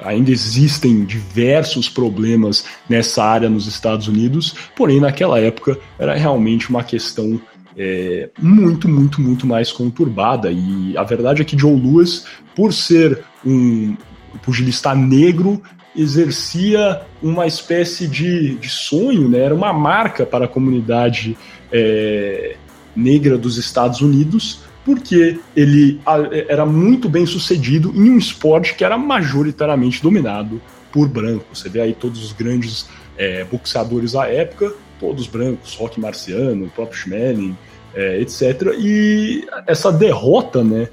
[0.00, 6.84] ainda existem diversos problemas nessa área nos Estados Unidos, porém naquela época era realmente uma
[6.84, 7.40] questão
[7.76, 10.52] é, muito, muito, muito mais conturbada.
[10.52, 13.96] E a verdade é que Joe Lewis, por ser um
[14.40, 15.60] pugilista negro,
[15.96, 19.40] exercia uma espécie de, de sonho, né?
[19.40, 21.36] era uma marca para a comunidade
[21.72, 22.56] é,
[22.94, 26.00] negra dos Estados Unidos, porque ele
[26.48, 30.60] era muito bem sucedido em um esporte que era majoritariamente dominado
[30.92, 31.60] por brancos.
[31.60, 36.70] Você vê aí todos os grandes é, boxeadores da época, todos brancos, Rock Marciano, o
[36.70, 37.56] próprio Schmeling,
[37.94, 38.74] é, etc.
[38.78, 40.88] E essa derrota né,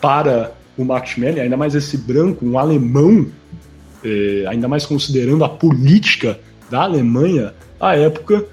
[0.00, 3.26] para o Max Schmeling, ainda mais esse branco, um alemão,
[4.04, 6.38] é, ainda mais considerando a política
[6.70, 8.44] da Alemanha à época,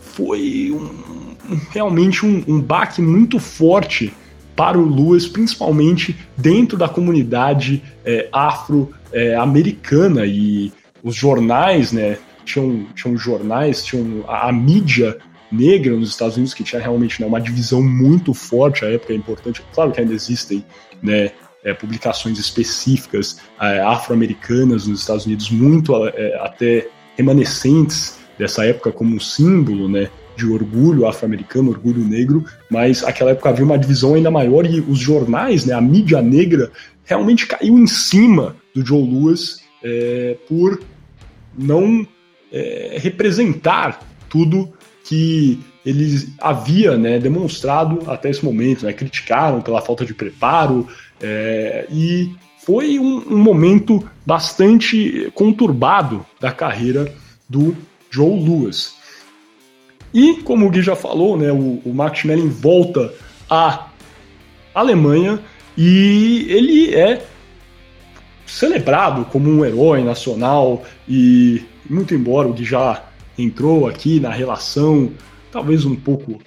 [0.00, 1.27] foi um,
[1.70, 4.12] realmente um, um baque muito forte
[4.56, 10.24] para o Lewis, principalmente dentro da comunidade é, afro-americana.
[10.24, 10.72] É, e
[11.02, 12.18] os jornais, né?
[12.44, 15.18] Tinham, tinham jornais, tinham a, a, mídia
[15.52, 19.16] negra nos Estados Unidos, que tinha realmente né, uma divisão muito forte, a época é
[19.16, 19.62] importante.
[19.72, 20.64] Claro que ainda existem
[21.02, 21.30] né,
[21.62, 29.14] é, publicações específicas é, afro-americanas nos Estados Unidos, muito é, até remanescentes dessa época como
[29.14, 30.08] um símbolo né,
[30.38, 34.98] de orgulho afro-americano, orgulho negro, mas aquela época havia uma divisão ainda maior e os
[34.98, 36.70] jornais, né, a mídia negra,
[37.04, 40.80] realmente caiu em cima do Joe Lewis é, por
[41.58, 42.06] não
[42.52, 44.72] é, representar tudo
[45.04, 48.86] que ele havia né, demonstrado até esse momento.
[48.86, 50.86] Né, criticaram pela falta de preparo
[51.20, 52.30] é, e
[52.64, 57.12] foi um, um momento bastante conturbado da carreira
[57.48, 57.74] do
[58.10, 58.97] Joe Lewis.
[60.18, 63.14] E, como o Gui já falou, né, o, o Max Schmeling volta
[63.48, 63.86] à
[64.74, 65.38] Alemanha
[65.76, 67.24] e ele é
[68.44, 73.04] celebrado como um herói nacional e muito embora o Gui já
[73.38, 75.12] entrou aqui na relação
[75.52, 76.40] talvez um pouco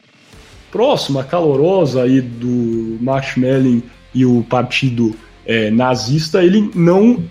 [0.70, 5.16] próxima, calorosa aí do Max Schmeling e o partido
[5.46, 7.24] é, nazista, ele não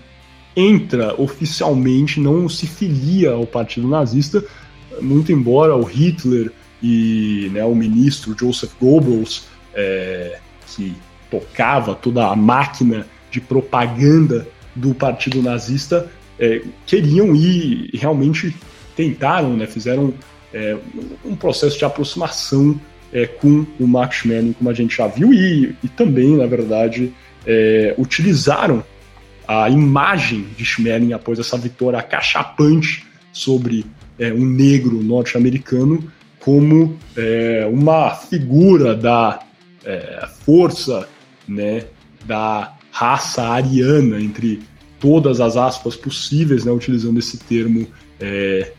[0.55, 4.43] entra oficialmente, não se filia ao partido nazista,
[5.01, 10.95] muito embora o Hitler e né, o ministro Joseph Goebbels, é, que
[11.29, 18.55] tocava toda a máquina de propaganda do partido nazista, é, queriam ir e realmente
[18.95, 20.13] tentaram, né, fizeram
[20.53, 20.77] é,
[21.23, 22.79] um processo de aproximação
[23.13, 27.13] é, com o Max Schmeling, como a gente já viu, e, e também, na verdade,
[27.45, 28.83] é, utilizaram
[29.47, 33.85] a imagem de Schmeling após essa vitória acachapante sobre
[34.21, 39.39] é, um negro norte-americano como é, uma figura da
[39.83, 41.09] é, força
[41.47, 41.85] né,
[42.23, 44.61] da raça ariana, entre
[44.99, 47.87] todas as aspas possíveis, né, utilizando esse termo
[48.19, 48.71] é,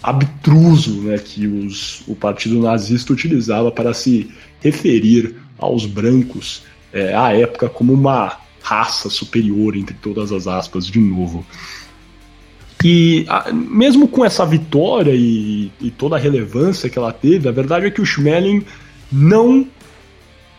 [0.00, 6.62] abtruso né, que os, o partido nazista utilizava para se referir aos brancos
[6.92, 11.44] é, à época como uma raça superior, entre todas as aspas, de novo.
[12.84, 17.86] E mesmo com essa vitória e, e, toda a relevância que ela teve, a verdade
[17.86, 18.64] é que o Schmeling
[19.10, 19.66] não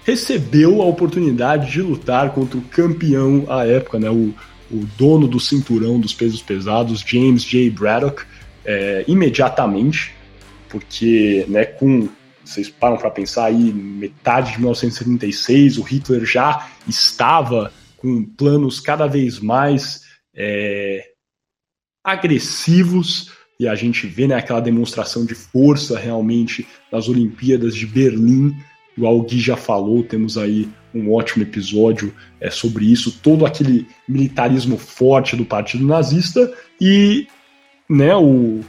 [0.06, 4.34] recebeu a oportunidade de lutar contra o campeão à época, né, o,
[4.72, 7.70] o dono do cinturão dos pesos pesados, James J.
[7.70, 8.24] Braddock,
[8.66, 10.14] é, imediatamente,
[10.70, 12.10] porque né, com
[12.44, 19.08] vocês param para pensar aí, metade de 1976, o Hitler já estava com planos cada
[19.08, 20.02] vez mais
[20.36, 21.13] é,
[22.04, 28.56] agressivos, e a gente vê né, aquela demonstração de força realmente nas Olimpíadas de Berlim,
[28.98, 33.88] igual o Gui já falou, temos aí um ótimo episódio é, sobre isso, todo aquele
[34.08, 37.28] militarismo forte do partido nazista e
[37.90, 38.62] né, o,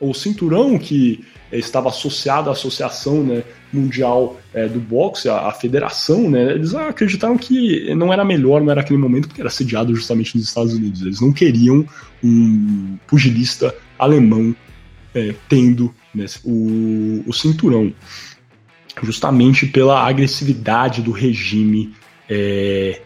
[0.00, 3.42] o cinturão que estava associado à associação né,
[3.72, 8.80] mundial é, do boxe, a, federação, né, eles acreditaram que não era melhor, não era
[8.80, 11.02] aquele momento, porque era sediado justamente nos Estados Unidos.
[11.02, 11.86] Eles não queriam
[12.22, 14.54] um pugilista alemão
[15.14, 17.92] é, tendo né, o, o cinturão,
[19.02, 21.94] justamente pela agressividade do regime
[22.28, 23.00] é,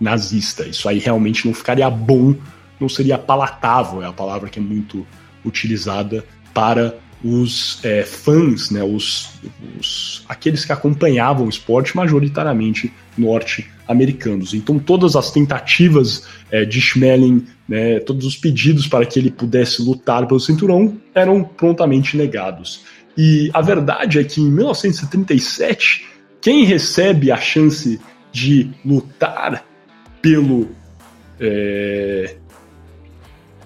[0.00, 0.66] nazista.
[0.66, 2.34] Isso aí realmente não ficaria bom,
[2.78, 5.06] não seria palatável, é a palavra que é muito
[5.44, 9.30] utilizada para os é, fãs, né, os,
[9.78, 14.54] os, aqueles que acompanhavam o esporte, majoritariamente norte-americanos.
[14.54, 19.82] Então, todas as tentativas é, de Schmeling, né, todos os pedidos para que ele pudesse
[19.82, 22.82] lutar pelo cinturão eram prontamente negados.
[23.16, 26.06] E a verdade é que em 1937,
[26.40, 28.00] quem recebe a chance
[28.32, 29.64] de lutar
[30.22, 30.70] pelo
[31.38, 32.36] é,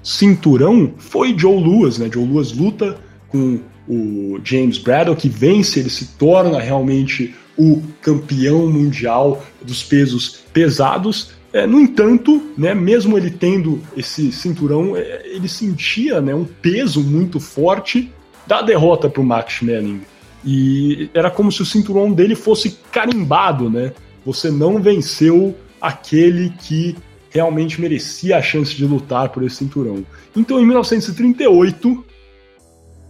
[0.02, 2.08] cinturão foi Joe Louis, né?
[2.12, 2.98] Joe Louis luta
[3.34, 3.58] com
[3.88, 11.32] o James Braddock, que vence, ele se torna realmente o campeão mundial dos pesos pesados.
[11.52, 17.02] É, no entanto, né, mesmo ele tendo esse cinturão, é, ele sentia né, um peso
[17.02, 18.10] muito forte
[18.46, 20.02] da derrota para o Max Schmeling.
[20.44, 23.92] E era como se o cinturão dele fosse carimbado, né?
[24.26, 26.94] Você não venceu aquele que
[27.30, 30.04] realmente merecia a chance de lutar por esse cinturão.
[30.36, 32.04] Então, em 1938,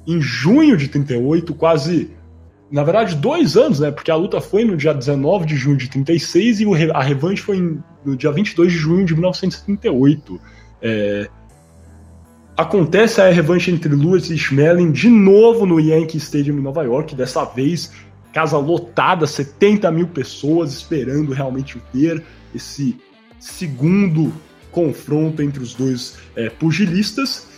[0.07, 2.11] em junho de 38, quase,
[2.71, 3.91] na verdade, dois anos, né?
[3.91, 7.79] Porque a luta foi no dia 19 de junho de 36 e a revanche foi
[8.05, 10.41] no dia 22 de junho de 1938.
[10.83, 11.29] É,
[12.57, 17.15] acontece a revanche entre Lewis e Schmeling de novo no Yankee Stadium em Nova York,
[17.15, 17.91] dessa vez
[18.33, 22.97] casa lotada, 70 mil pessoas esperando realmente ver esse
[23.39, 24.33] segundo
[24.73, 27.54] confronto entre os dois é, pugilistas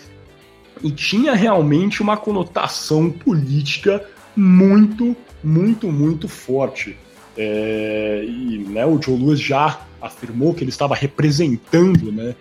[0.83, 4.05] e tinha realmente uma conotação política
[4.37, 6.97] muito, muito, muito forte.
[7.37, 12.35] É, e né, o Joe Louis já afirmou que ele estava representando, né,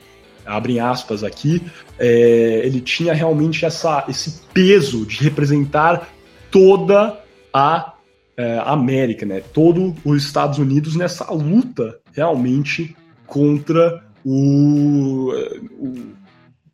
[0.46, 1.62] abrem aspas aqui,
[1.98, 6.10] é, ele tinha realmente essa, esse peso de representar
[6.52, 7.20] toda
[7.54, 7.94] a
[8.38, 15.32] é, América, né, todo os Estados Unidos nessa luta realmente contra o,
[15.80, 15.96] o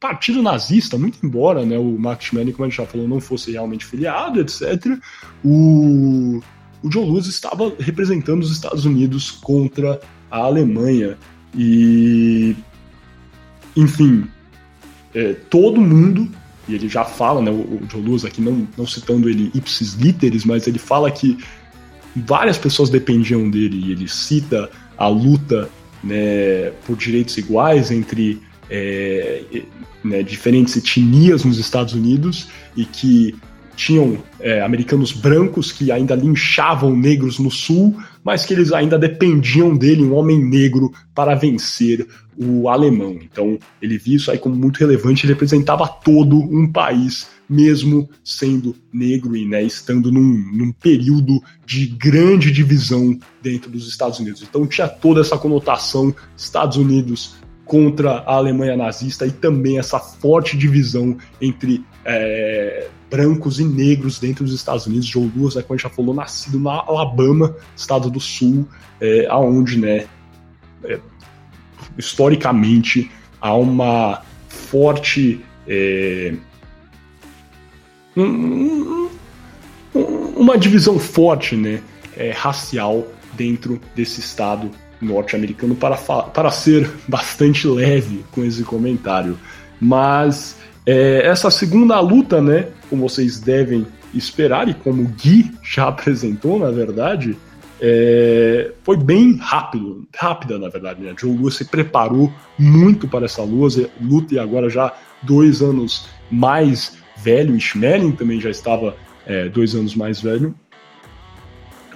[0.02, 3.52] partido nazista, muito embora né, o Max Schmeling, como a gente já falou, não fosse
[3.52, 4.98] realmente filiado, etc.,
[5.46, 6.42] o,
[6.82, 11.20] o Joe Louis estava representando os Estados Unidos contra a Alemanha.
[11.56, 12.56] E,
[13.78, 14.28] enfim,
[15.14, 16.28] é, todo mundo,
[16.68, 20.46] e ele já fala, né, o, Joe Louis aqui, não, não citando ele ipsis literis,
[20.46, 21.38] mas ele fala que
[22.16, 25.70] várias pessoas dependiam dele, e ele cita a luta
[26.04, 28.42] né, por direitos iguais entre
[28.72, 29.44] é,
[30.02, 33.36] né, diferentes etnias nos Estados Unidos e que
[33.76, 39.76] tinham é, americanos brancos que ainda linchavam negros no sul, mas que eles ainda dependiam
[39.76, 42.08] dele, um homem negro, para vencer
[42.38, 43.20] o alemão.
[43.22, 48.76] Então ele viu isso aí como muito relevante, ele representava todo um país, mesmo sendo
[48.94, 54.44] negro e né, estando num, num período de grande divisão dentro dos Estados Unidos.
[54.48, 57.36] Então tinha toda essa conotação Estados Unidos
[57.72, 64.44] contra a Alemanha nazista e também essa forte divisão entre é, brancos e negros dentro
[64.44, 65.08] dos Estados Unidos.
[65.08, 68.68] Joe Louis, né, como a gente já falou, nascido na Alabama, estado do Sul,
[69.00, 70.06] é, aonde, né,
[70.84, 71.00] é,
[71.98, 73.10] historicamente
[73.40, 76.34] há uma forte é,
[78.18, 79.10] um,
[79.96, 80.04] um,
[80.36, 81.82] uma divisão forte, né,
[82.18, 83.08] é, racial
[83.38, 84.70] dentro desse estado
[85.02, 89.38] norte-americano para, para ser bastante leve com esse comentário.
[89.80, 95.88] Mas é, essa segunda luta, né, como vocês devem esperar e como o Gui já
[95.90, 97.38] apresentou, na verdade,
[97.82, 101.02] é, foi bem rápido, rápida na verdade.
[101.02, 101.14] Né?
[101.18, 103.90] Joe Lewis se preparou muito para essa luta,
[104.32, 104.94] e agora já
[105.24, 107.60] dois anos mais velho.
[107.60, 108.96] Schmeling também já estava
[109.26, 110.54] é, dois anos mais velho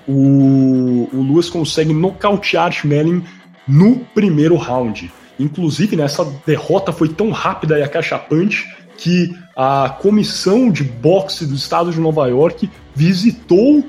[0.07, 3.23] o, o Lewis consegue nocautear Schmeling
[3.67, 5.11] no primeiro round.
[5.39, 8.65] Inclusive, nessa né, derrota foi tão rápida e acachapante
[8.97, 13.83] que a comissão de boxe do estado de Nova York visitou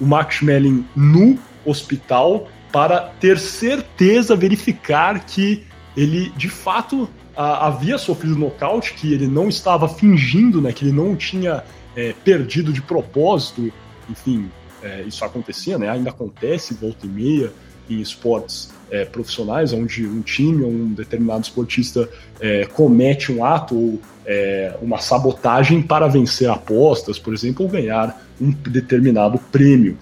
[0.00, 5.64] o Max Schmeling no hospital para ter certeza, verificar que
[5.96, 10.92] ele de fato a, havia sofrido nocaute, que ele não estava fingindo, né, que ele
[10.92, 11.64] não tinha
[11.94, 13.72] é, perdido de propósito,
[14.08, 14.50] enfim,
[14.82, 15.88] é, isso acontecia, né?
[15.88, 17.52] Ainda acontece volta e meia
[17.88, 22.08] em esportes é, profissionais, onde um time ou um determinado esportista
[22.40, 28.20] é, comete um ato ou é, uma sabotagem para vencer apostas, por exemplo, ou ganhar
[28.40, 29.96] um determinado prêmio.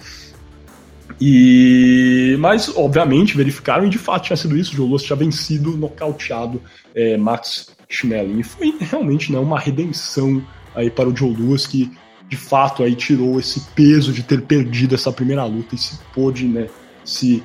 [1.21, 4.75] E mas obviamente verificaram e de fato tinha sido isso.
[4.75, 6.61] Joe Louis tinha vencido, nocauteado
[6.95, 8.41] é, Max Schmeling.
[8.41, 10.43] E foi realmente né, uma redenção
[10.75, 11.93] aí para o Joe Louis que
[12.29, 16.47] de fato aí tirou esse peso de ter perdido essa primeira luta e se pôde,
[16.47, 16.69] né,
[17.05, 17.43] se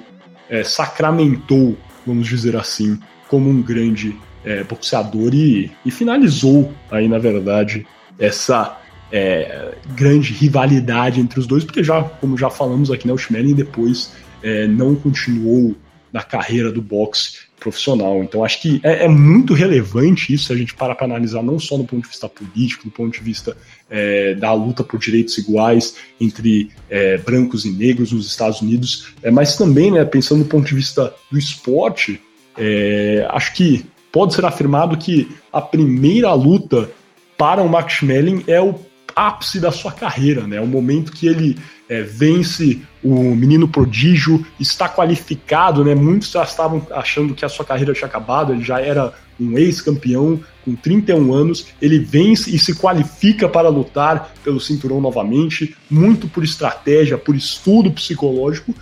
[0.49, 7.19] é, sacramentou, vamos dizer assim, como um grande é, boxeador e, e, finalizou aí, na
[7.19, 7.85] verdade,
[8.17, 8.79] essa
[9.11, 13.53] é, grande rivalidade entre os dois, porque já, como já falamos aqui, né, o Schmeling
[13.53, 15.75] depois é, não continuou
[16.11, 18.23] na carreira do boxe profissional.
[18.23, 21.77] Então acho que é, é muito relevante isso, a gente para para analisar não só
[21.77, 23.55] do ponto de vista político, do ponto de vista
[23.89, 29.29] é, da luta por direitos iguais entre é, brancos e negros nos Estados Unidos, é,
[29.29, 32.21] mas também, né, pensando do ponto de vista do esporte,
[32.57, 36.89] é, acho que pode ser afirmado que a primeira luta
[37.37, 38.75] para o Max Schmeling é o
[39.15, 40.59] ápice da sua carreira, né?
[40.59, 41.57] O momento que ele
[41.89, 45.95] é, vence o menino prodígio, está qualificado, né?
[45.95, 50.39] Muitos já estavam achando que a sua carreira tinha acabado, ele já era um ex-campeão
[50.63, 56.43] com 31 anos, ele vence e se qualifica para lutar pelo cinturão novamente, muito por
[56.43, 58.75] estratégia, por estudo psicológico,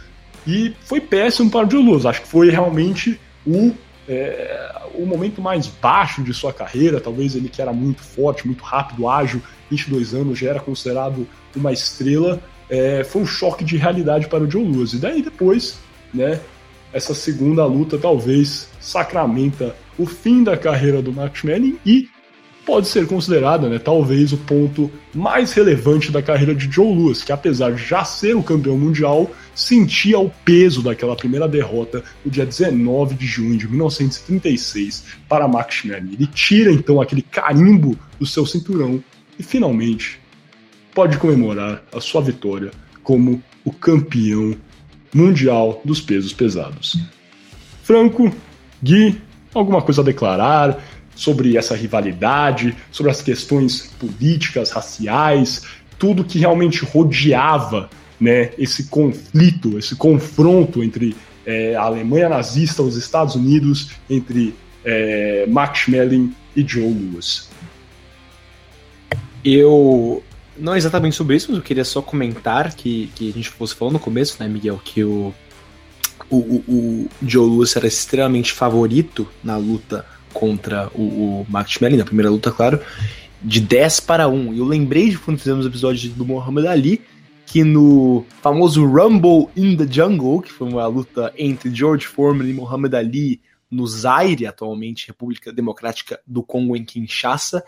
[0.45, 2.05] e foi péssimo para o Joe Luz.
[2.05, 3.71] Acho que foi realmente o,
[4.09, 8.63] é, o momento mais baixo de sua carreira, talvez ele que era muito forte, muito
[8.63, 14.27] rápido, ágil, 22 anos, já era considerado uma estrela, é, foi um choque de realidade
[14.27, 14.93] para o Joe Lewis.
[14.93, 15.79] E daí depois,
[16.13, 16.39] né,
[16.93, 22.09] essa segunda luta talvez sacramenta o fim da carreira do Max Manning e
[22.65, 27.31] pode ser considerada, né, talvez o ponto mais relevante da carreira de Joe Lewis, que
[27.31, 32.45] apesar de já ser o campeão mundial, sentia o peso daquela primeira derrota no dia
[32.45, 36.13] 19 de junho de 1936 para Max Manning.
[36.13, 39.01] Ele tira então aquele carimbo do seu cinturão
[39.39, 40.19] e finalmente
[40.97, 42.71] pode comemorar a sua vitória
[43.03, 44.55] como o campeão
[45.13, 46.99] mundial dos pesos pesados.
[47.83, 48.35] Franco,
[48.81, 49.21] Gui,
[49.53, 50.83] alguma coisa a declarar
[51.13, 55.61] sobre essa rivalidade, sobre as questões políticas, raciais,
[55.99, 62.95] tudo que realmente rodeava né, esse conflito, esse confronto entre é, a Alemanha nazista, os
[62.97, 67.47] Estados Unidos, entre é, Max Schmeling e Joe Louis.
[69.45, 70.23] Eu.
[70.59, 73.93] Não exatamente sobre isso, mas eu queria só comentar que, que a gente fosse falando
[73.93, 75.33] no começo, né, Miguel, que o,
[76.29, 81.01] o, o, o Joe Lewis era extremamente favorito na luta contra o,
[81.41, 82.79] o Max na primeira luta, claro,
[83.41, 84.53] de 10 para 1.
[84.53, 87.01] E eu lembrei de quando fizemos o episódio do Muhammad Ali,
[87.45, 92.53] que no famoso Rumble in the Jungle, que foi uma luta entre George Foreman e
[92.53, 97.63] Muhammad Ali no Zaire, atualmente República Democrática do Congo, em Kinshasa.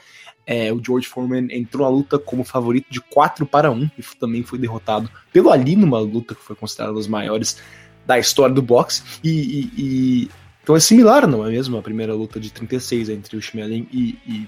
[0.51, 4.41] É, o George Foreman entrou na luta como favorito de 4 para 1 e também
[4.41, 7.61] foi derrotado pelo Ali numa luta que foi considerada uma das maiores
[8.03, 9.03] da história do boxe.
[9.23, 10.29] E, e, e,
[10.63, 11.77] então é similar, não é mesmo?
[11.77, 14.47] A primeira luta de 36 entre o Schmeling e, e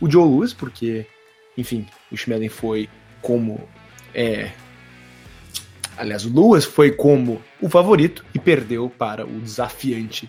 [0.00, 1.06] o Joe Louis, porque,
[1.58, 2.88] enfim, o Schmeling foi
[3.20, 3.60] como.
[4.14, 4.50] É,
[5.98, 10.26] aliás, o Lewis foi como o favorito e perdeu para o desafiante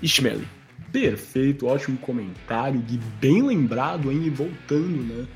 [0.00, 0.42] Ishmael.
[0.94, 4.26] Perfeito, ótimo comentário, Gui, bem lembrado, hein?
[4.26, 5.26] E voltando, né?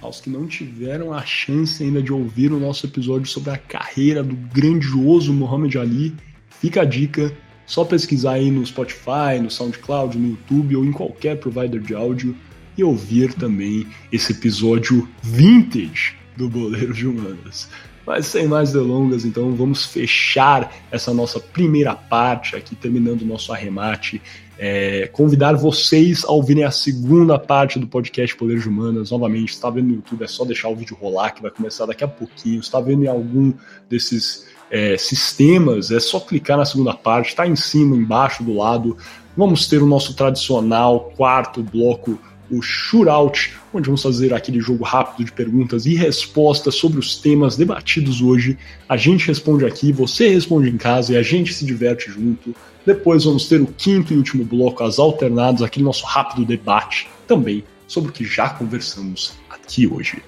[0.00, 4.22] Aos que não tiveram a chance ainda de ouvir o nosso episódio sobre a carreira
[4.22, 6.14] do grandioso Muhammad Ali,
[6.48, 7.36] fica a dica,
[7.66, 12.36] só pesquisar aí no Spotify, no SoundCloud, no YouTube ou em qualquer provider de áudio
[12.78, 17.68] e ouvir também esse episódio vintage do Boleiro de Humanas.
[18.10, 23.52] Mas sem mais delongas, então vamos fechar essa nossa primeira parte aqui, terminando o nosso
[23.52, 24.20] arremate.
[24.58, 29.12] É, convidar vocês a ouvirem a segunda parte do podcast Poder de Humanas.
[29.12, 32.02] Novamente, está vendo no YouTube, é só deixar o vídeo rolar, que vai começar daqui
[32.02, 32.58] a pouquinho.
[32.58, 33.52] Está vendo em algum
[33.88, 38.96] desses é, sistemas, é só clicar na segunda parte, está em cima, embaixo, do lado.
[39.36, 42.18] Vamos ter o nosso tradicional quarto bloco
[42.50, 47.56] o Shootout, onde vamos fazer aquele jogo rápido de perguntas e respostas sobre os temas
[47.56, 48.58] debatidos hoje.
[48.88, 52.54] A gente responde aqui, você responde em casa e a gente se diverte junto.
[52.84, 57.62] Depois vamos ter o quinto e último bloco, as alternadas, aquele nosso rápido debate também
[57.86, 60.22] sobre o que já conversamos aqui hoje.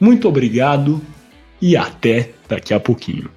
[0.00, 1.00] Muito obrigado
[1.60, 3.30] e até daqui a pouquinho.